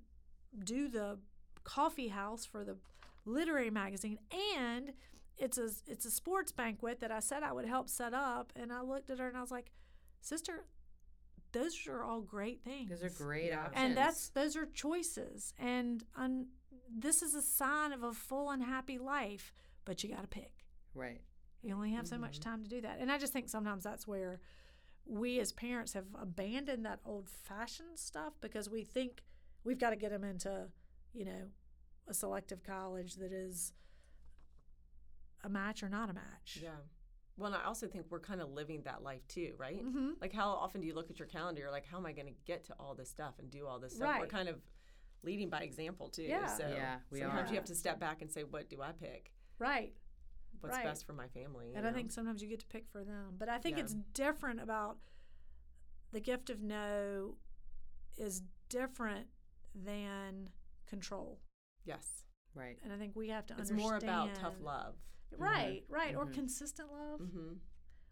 do 0.63 0.87
the 0.87 1.19
coffee 1.63 2.07
house 2.07 2.45
for 2.45 2.63
the 2.63 2.77
literary 3.25 3.69
magazine, 3.69 4.17
and 4.57 4.93
it's 5.37 5.57
a, 5.57 5.69
it's 5.87 6.05
a 6.05 6.11
sports 6.11 6.51
banquet 6.51 6.99
that 6.99 7.11
I 7.11 7.19
said 7.19 7.43
I 7.43 7.53
would 7.53 7.65
help 7.65 7.89
set 7.89 8.13
up. 8.13 8.51
And 8.55 8.73
I 8.73 8.81
looked 8.81 9.09
at 9.09 9.19
her 9.19 9.27
and 9.27 9.37
I 9.37 9.41
was 9.41 9.51
like, 9.51 9.71
sister, 10.21 10.65
those 11.51 11.87
are 11.87 12.03
all 12.03 12.21
great 12.21 12.61
things. 12.63 12.89
Those 12.89 13.03
are 13.03 13.23
great 13.23 13.53
options. 13.53 13.75
And 13.75 13.97
that's 13.97 14.29
those 14.29 14.55
are 14.55 14.65
choices, 14.65 15.53
and 15.57 16.03
un, 16.17 16.47
this 16.93 17.21
is 17.21 17.35
a 17.35 17.41
sign 17.41 17.93
of 17.93 18.03
a 18.03 18.13
full 18.13 18.49
and 18.49 18.63
happy 18.63 18.97
life. 18.97 19.53
But 19.85 20.03
you 20.03 20.09
got 20.09 20.21
to 20.21 20.27
pick. 20.27 20.51
right. 20.93 21.21
You 21.61 21.75
only 21.75 21.91
have 21.91 22.07
so 22.07 22.17
much 22.17 22.39
time 22.39 22.63
to 22.63 22.69
do 22.69 22.81
that, 22.81 22.97
and 22.99 23.11
I 23.11 23.17
just 23.17 23.33
think 23.33 23.49
sometimes 23.49 23.83
that's 23.83 24.07
where 24.07 24.39
we 25.05 25.39
as 25.39 25.51
parents 25.51 25.93
have 25.93 26.05
abandoned 26.21 26.85
that 26.85 26.99
old-fashioned 27.05 27.97
stuff 27.99 28.33
because 28.41 28.69
we 28.69 28.83
think 28.83 29.23
we've 29.63 29.79
got 29.79 29.89
to 29.89 29.95
get 29.95 30.11
them 30.11 30.23
into, 30.23 30.67
you 31.13 31.25
know, 31.25 31.49
a 32.07 32.13
selective 32.13 32.63
college 32.63 33.15
that 33.15 33.31
is 33.33 33.73
a 35.43 35.49
match 35.49 35.83
or 35.83 35.89
not 35.89 36.09
a 36.09 36.13
match. 36.13 36.59
Yeah. 36.61 36.69
Well, 37.37 37.47
and 37.53 37.55
I 37.61 37.65
also 37.65 37.87
think 37.87 38.05
we're 38.09 38.19
kind 38.19 38.41
of 38.41 38.49
living 38.51 38.81
that 38.83 39.01
life 39.01 39.25
too, 39.27 39.53
right? 39.57 39.83
Mhm. 39.83 40.19
Like, 40.21 40.33
how 40.33 40.49
often 40.49 40.81
do 40.81 40.87
you 40.87 40.93
look 40.93 41.09
at 41.09 41.19
your 41.19 41.27
calendar? 41.27 41.61
You're 41.61 41.71
like, 41.71 41.85
how 41.85 41.97
am 41.97 42.05
I 42.05 42.11
going 42.11 42.27
to 42.27 42.35
get 42.45 42.65
to 42.65 42.75
all 42.79 42.93
this 42.95 43.09
stuff 43.09 43.39
and 43.39 43.49
do 43.49 43.65
all 43.65 43.79
this 43.79 43.95
stuff? 43.95 44.19
We're 44.19 44.27
kind 44.27 44.49
of 44.49 44.61
leading 45.23 45.49
by 45.49 45.61
example 45.61 46.09
too. 46.09 46.23
Yeah. 46.23 46.47
So 46.47 46.67
Yeah, 46.67 46.99
we 47.09 47.19
sometimes 47.19 47.49
are. 47.49 47.53
you 47.53 47.57
have 47.59 47.65
to 47.67 47.75
step 47.75 47.99
back 47.99 48.21
and 48.21 48.31
say, 48.31 48.43
what 48.43 48.69
do 48.69 48.81
I 48.81 48.91
pick? 48.91 49.31
Right. 49.57 49.93
What's 50.61 50.75
Right. 50.75 50.83
best 50.85 51.05
for 51.05 51.13
my 51.13 51.27
family? 51.27 51.69
you 51.69 51.73
And 51.75 51.87
I 51.87 51.91
think 51.91 52.11
sometimes 52.11 52.41
you 52.41 52.47
get 52.49 52.59
to 52.59 52.67
pick 52.67 52.87
for 52.89 53.03
them. 53.03 53.35
But 53.37 53.49
I 53.49 53.57
think 53.59 53.77
Yeah. 53.77 53.83
it's 53.83 53.93
different 54.13 54.59
about 54.59 54.97
the 56.11 56.19
gift 56.19 56.49
of 56.49 56.61
no 56.61 57.37
is 58.17 58.41
different 58.67 59.27
than 59.73 60.49
control. 60.85 61.39
yes, 61.85 62.25
Right. 62.55 62.79
And 62.83 62.91
I 62.91 62.97
think 62.97 63.15
we 63.15 63.29
have 63.29 63.45
to 63.47 63.53
it's 63.53 63.69
understand. 63.69 63.79
It's 63.79 64.03
more 64.03 64.23
about 64.23 64.35
tough 64.35 64.59
love. 64.59 64.95
Right, 65.37 65.85
right. 65.87 66.15
Or 66.15 66.25
Mhm. 66.25 66.33
consistent 66.33 66.91
love 66.91 67.19
Mm-hmm. 67.21 67.53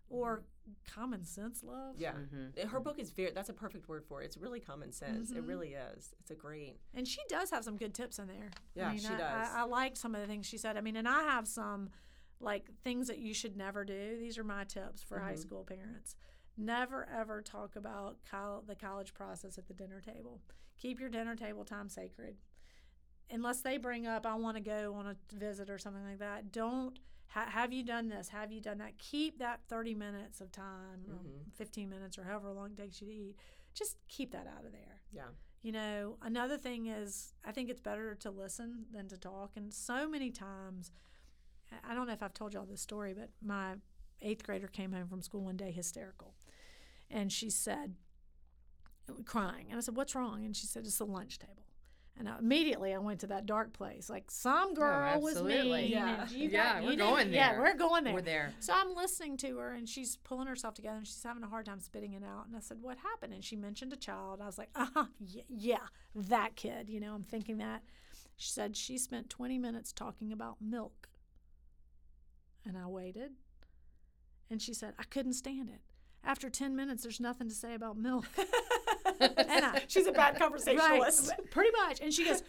or 0.10 0.46
common 0.86 1.24
sense 1.24 1.64
love. 1.64 1.98
Yeah. 1.98 2.14
Mm-hmm. 2.14 2.68
Her 2.70 2.80
book 2.80 3.00
is 3.00 3.10
very, 3.12 3.32
that's 3.32 3.50
a 3.50 3.54
perfect 3.54 3.90
word 3.90 4.06
for 4.06 4.22
it. 4.22 4.26
It's 4.26 4.38
really 4.38 4.60
common 4.60 4.92
sense. 4.92 5.32
It 5.32 5.44
Mhm. 5.44 5.48
really 5.48 5.74
is. 5.74 6.14
It's 6.20 6.30
a 6.32 6.36
great, 6.36 6.80
And 6.94 7.08
she 7.08 7.20
does 7.28 7.50
have 7.50 7.64
some 7.64 7.78
good 7.78 7.94
tips 7.96 8.20
in 8.20 8.28
there. 8.28 8.52
Yeah, 8.76 8.90
I 8.90 8.92
mean, 8.92 9.00
she 9.02 9.08
I, 9.08 9.18
does. 9.18 9.50
I, 9.50 9.60
I 9.62 9.64
like 9.64 9.98
some 9.98 10.14
of 10.16 10.22
the 10.22 10.28
things 10.28 10.46
she 10.46 10.58
said. 10.60 10.78
I 10.78 10.82
mean, 10.82 10.96
and 10.96 11.08
I 11.08 11.24
have 11.24 11.48
some 11.48 11.90
like 12.40 12.70
things 12.84 13.08
that 13.08 13.18
you 13.20 13.34
should 13.34 13.56
never 13.58 13.84
do. 13.84 14.18
These 14.20 14.38
are 14.38 14.44
my 14.44 14.64
tips 14.64 15.02
for 15.02 15.20
high 15.20 15.34
Mhm. 15.34 15.40
school 15.40 15.64
parents. 15.64 16.16
Never 16.56 17.06
ever 17.10 17.42
talk 17.42 17.76
about 17.76 18.24
col- 18.24 18.62
the 18.62 18.76
college 18.76 19.14
process 19.14 19.58
at 19.58 19.68
the 19.68 19.74
dinner 19.74 20.02
table. 20.02 20.42
Keep 20.78 21.00
your 21.00 21.10
dinner 21.10 21.36
table 21.36 21.66
time 21.66 21.90
sacred. 21.90 22.38
Unless 23.30 23.62
they 23.62 23.78
bring 23.78 24.08
up, 24.08 24.26
I 24.26 24.36
want 24.36 24.56
to 24.58 24.62
go 24.64 24.94
on 24.94 25.08
a 25.08 25.18
visit 25.36 25.70
or 25.70 25.78
something 25.78 26.04
like 26.04 26.20
that. 26.20 26.52
Don't 26.52 26.98
ha- 27.28 27.50
have 27.50 27.74
you 27.74 27.84
done 27.84 28.08
this? 28.08 28.30
Have 28.30 28.52
you 28.52 28.62
done 28.62 28.78
that? 28.78 28.98
Keep 28.98 29.40
that 29.40 29.62
30 29.68 29.94
minutes 29.94 30.40
of 30.40 30.52
time, 30.52 31.06
or 31.10 31.16
Mhm. 31.16 31.52
15 31.54 31.90
minutes, 31.90 32.18
or 32.18 32.24
however 32.24 32.52
long 32.54 32.72
it 32.72 32.78
takes 32.78 33.02
you 33.02 33.08
to 33.08 33.14
eat. 33.14 33.36
Just 33.74 33.98
keep 34.08 34.32
that 34.32 34.48
out 34.48 34.66
of 34.66 34.72
there. 34.72 35.02
yeah. 35.12 35.30
You 35.64 35.72
know, 35.72 36.18
another 36.22 36.58
thing 36.58 36.86
is 36.86 37.34
I 37.44 37.52
think 37.52 37.70
it's 37.70 37.82
better 37.82 38.14
to 38.16 38.32
listen 38.32 38.86
than 38.92 39.08
to 39.10 39.18
talk. 39.18 39.58
And 39.58 39.74
so 39.74 40.08
many 40.08 40.32
times, 40.32 40.92
I- 41.72 41.92
I 41.92 41.94
don't 41.96 42.08
know 42.08 42.14
if 42.14 42.24
I've 42.24 42.34
told 42.34 42.54
y'all 42.54 42.66
this 42.66 42.82
story, 42.82 43.14
but 43.14 43.30
my 43.42 43.76
eighth 44.22 44.44
grader 44.44 44.68
came 44.68 44.92
home 44.94 45.08
from 45.08 45.22
school 45.22 45.42
one 45.44 45.58
day 45.58 45.72
hysterical. 45.72 46.34
And 47.10 47.32
she 47.32 47.50
said, 47.50 47.96
crying. 49.26 49.68
And 49.70 49.78
I 49.78 49.82
said, 49.82 49.96
What's 49.96 50.16
wrong? 50.16 50.44
And 50.46 50.56
she 50.56 50.66
said, 50.68 50.86
It's 50.86 50.98
the 50.98 51.06
lunch 51.06 51.40
table. 51.40 51.54
And 52.20 52.28
I, 52.28 52.40
immediately 52.40 52.96
I 52.96 52.98
went 52.98 53.20
to 53.20 53.28
that 53.28 53.46
dark 53.46 53.74
place. 53.74 54.10
Like 54.10 54.32
some 54.32 54.74
girl 54.74 55.22
was 55.22 55.36
absolutely. 55.36 55.82
mean. 55.84 55.92
Yeah. 55.92 56.28
you 56.30 56.50
Yeah, 56.50 56.74
got- 56.74 56.84
we're 56.84 56.92
you 56.92 56.98
didn't- 56.98 57.34
Yeah, 57.34 57.60
we're 57.60 57.76
going 57.78 58.04
there. 58.06 58.14
We're 58.14 58.22
there. 58.22 58.54
So 58.60 58.74
I'm 58.76 58.96
listening 58.96 59.38
to 59.38 59.58
her 59.60 59.72
and 59.74 59.88
she's 59.88 60.16
pulling 60.18 60.48
herself 60.48 60.74
together 60.74 60.98
and 60.98 61.08
she's 61.08 61.22
having 61.24 61.44
a 61.44 61.48
hard 61.48 61.68
time 61.68 61.80
spitting 61.80 62.14
it 62.14 62.24
out. 62.24 62.48
And 62.48 62.56
I 62.56 62.60
said, 62.60 62.78
What 62.82 62.98
happened? 62.98 63.34
And 63.34 63.44
she 63.46 63.56
mentioned 63.56 63.94
a 63.94 63.98
child. 63.98 64.42
I 64.42 64.48
was 64.48 64.58
like, 64.58 64.70
Uh 64.76 64.88
huh, 64.94 65.06
yeah, 65.20 65.44
yeah, 65.48 65.78
that 66.16 66.56
kid. 66.56 66.90
You 66.90 67.00
know, 67.00 67.14
I'm 67.14 67.24
thinking 67.24 67.60
that. 67.60 67.84
She 68.36 68.50
said 68.50 68.76
she 68.76 68.98
spent 68.98 69.30
20 69.30 69.58
minutes 69.58 69.92
talking 69.94 70.32
about 70.34 70.58
milk. 70.62 71.08
And 72.68 72.78
I 72.78 72.86
waited. 72.88 73.32
And 74.50 74.62
she 74.62 74.74
said, 74.74 74.94
I 75.00 75.04
couldn't 75.04 75.34
stand 75.34 75.70
it. 75.70 75.82
After 76.24 76.50
10 76.50 76.76
minutes, 76.76 77.04
there's 77.04 77.20
nothing 77.20 77.48
to 77.48 77.56
say 77.56 77.74
about 77.74 77.98
milk. 77.98 78.26
And 79.20 79.66
I- 79.66 79.84
She's 79.88 80.06
a 80.06 80.12
bad 80.12 80.38
conversationalist. 80.40 81.30
Right, 81.30 81.50
pretty 81.52 81.72
much. 81.88 82.02
And 82.02 82.14
she 82.14 82.24
goes, 82.26 82.44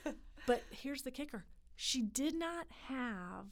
but 0.46 0.62
here's 0.70 1.00
the 1.02 1.10
kicker 1.10 1.44
she 1.76 2.02
did 2.02 2.34
not 2.34 2.66
have 2.88 3.46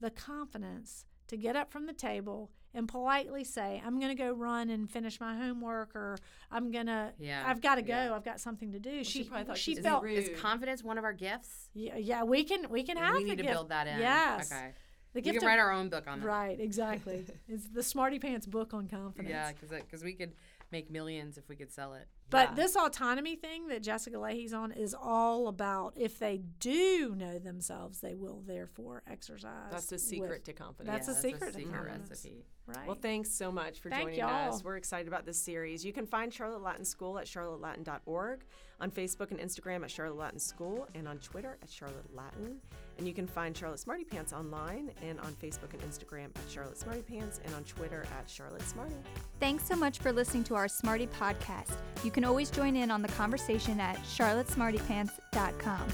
the 0.00 0.10
confidence 0.10 1.04
to 1.28 1.36
get 1.38 1.54
up 1.56 1.70
from 1.70 1.86
the 1.86 1.92
table 1.92 2.50
and 2.74 2.86
politely 2.88 3.44
say, 3.44 3.80
I'm 3.86 3.98
going 4.00 4.14
to 4.14 4.20
go 4.20 4.32
run 4.32 4.68
and 4.68 4.90
finish 4.90 5.20
my 5.20 5.36
homework 5.36 5.94
or 5.94 6.18
I'm 6.50 6.70
going 6.70 6.86
to, 6.86 7.12
Yeah, 7.18 7.44
I've 7.46 7.60
got 7.62 7.76
to 7.76 7.82
go. 7.82 7.94
yeah. 7.94 8.14
I've 8.14 8.24
got 8.24 8.40
something 8.40 8.72
to 8.72 8.78
do. 8.80 9.04
she 9.04 9.22
she 9.22 9.24
probably 9.24 9.46
thought 9.46 9.56
she 9.58 9.72
she 9.72 9.78
was 9.78 9.84
felt, 9.86 10.02
rude. 10.02 10.18
Is 10.18 10.30
confidence 10.40 10.82
one 10.82 10.98
of 10.98 11.04
our 11.04 11.12
gifts? 11.14 11.70
yeah, 11.72 11.96
yeah, 11.96 12.24
we 12.24 12.42
can, 12.44 12.68
we 12.68 12.82
can 12.82 12.96
have 12.98 13.14
we 13.14 13.22
the 13.22 13.28
need 13.30 13.36
to 13.38 13.42
gift. 13.44 13.54
build 13.54 13.68
that 13.70 13.86
in. 13.86 14.00
Yes. 14.00 14.52
Okay. 14.52 14.72
The 15.12 15.18
We 15.18 15.22
gift 15.22 15.38
can 15.38 15.42
of- 15.44 15.48
write 15.48 15.58
our 15.58 15.72
own 15.72 15.88
book 15.88 16.06
on 16.06 16.20
that. 16.20 16.26
Right, 16.26 16.60
exactly. 16.60 17.24
it's 17.48 17.66
the 17.66 17.82
Smarty 17.82 18.18
Pants 18.18 18.46
book 18.46 18.72
on 18.72 18.86
confidence. 18.86 19.28
Yeah, 19.30 19.50
because 19.52 20.04
we 20.04 20.12
could 20.14 20.32
make 20.70 20.88
millions 20.90 21.36
if 21.36 21.48
we 21.48 21.56
could 21.56 21.72
sell 21.72 21.94
it. 21.94 22.06
But 22.30 22.50
Yeah. 22.50 22.54
this 22.54 22.76
autonomy 22.76 23.34
thing 23.34 23.66
that 23.68 23.82
Jessica 23.82 24.16
Lahey's 24.18 24.52
on 24.52 24.70
is 24.70 24.94
all 24.94 25.48
about 25.48 25.94
if 25.96 26.20
they 26.20 26.42
do 26.60 27.16
know 27.16 27.40
themselves, 27.40 28.00
they 28.00 28.14
will 28.14 28.42
therefore 28.46 29.02
exercise. 29.10 29.72
That's 29.72 29.86
the 29.86 29.94
with- 29.96 30.02
secret 30.02 30.44
to 30.44 30.52
confidence. 30.52 31.06
That's 31.06 31.08
Yeah, 31.08 31.14
a 31.30 31.32
secret 31.32 31.52
to 31.54 31.58
secret 31.58 31.74
confidence. 31.74 32.10
recipe. 32.10 32.44
Right. 32.76 32.86
Well, 32.86 32.98
thanks 33.00 33.30
so 33.30 33.50
much 33.50 33.80
for 33.80 33.90
Thank 33.90 34.02
joining 34.04 34.20
y'all. 34.20 34.54
us. 34.54 34.62
We're 34.64 34.76
excited 34.76 35.08
about 35.08 35.26
this 35.26 35.38
series. 35.38 35.84
You 35.84 35.92
can 35.92 36.06
find 36.06 36.32
Charlotte 36.32 36.62
Latin 36.62 36.84
School 36.84 37.18
at 37.18 37.26
charlottelatin.org, 37.26 38.44
on 38.80 38.90
Facebook 38.90 39.30
and 39.30 39.40
Instagram 39.40 39.82
at 39.82 39.90
Charlotte 39.90 40.18
Latin 40.18 40.38
School, 40.38 40.88
and 40.94 41.06
on 41.08 41.18
Twitter 41.18 41.58
at 41.62 41.70
Charlotte 41.70 42.14
Latin. 42.14 42.56
And 42.98 43.06
you 43.06 43.14
can 43.14 43.26
find 43.26 43.56
Charlotte 43.56 43.80
Smarty 43.80 44.04
Pants 44.04 44.32
online 44.32 44.90
and 45.02 45.18
on 45.20 45.34
Facebook 45.34 45.72
and 45.72 45.82
Instagram 45.82 46.26
at 46.26 46.50
Charlotte 46.50 46.78
Smarty 46.78 47.02
Pants 47.02 47.40
and 47.44 47.54
on 47.54 47.64
Twitter 47.64 48.04
at 48.18 48.28
Charlotte 48.28 48.62
Smarty. 48.62 48.94
Thanks 49.38 49.66
so 49.66 49.74
much 49.74 49.98
for 49.98 50.12
listening 50.12 50.44
to 50.44 50.54
our 50.54 50.68
Smarty 50.68 51.06
podcast. 51.06 51.72
You 52.04 52.10
can 52.10 52.24
always 52.24 52.50
join 52.50 52.76
in 52.76 52.90
on 52.90 53.02
the 53.02 53.08
conversation 53.08 53.80
at 53.80 53.96
charlottesmartypants.com. 54.04 55.88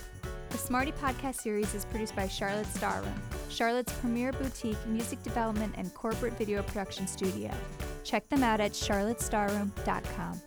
The 0.56 0.62
Smarty 0.62 0.92
podcast 0.92 1.34
series 1.34 1.74
is 1.74 1.84
produced 1.84 2.16
by 2.16 2.26
Charlotte 2.28 2.66
Starroom, 2.68 3.12
Charlotte's 3.50 3.92
premier 3.92 4.32
boutique 4.32 4.78
music 4.86 5.22
development 5.22 5.74
and 5.76 5.92
corporate 5.92 6.32
video 6.38 6.62
production 6.62 7.06
studio. 7.06 7.50
Check 8.04 8.26
them 8.30 8.42
out 8.42 8.58
at 8.58 8.72
charlottestarroom.com. 8.72 10.40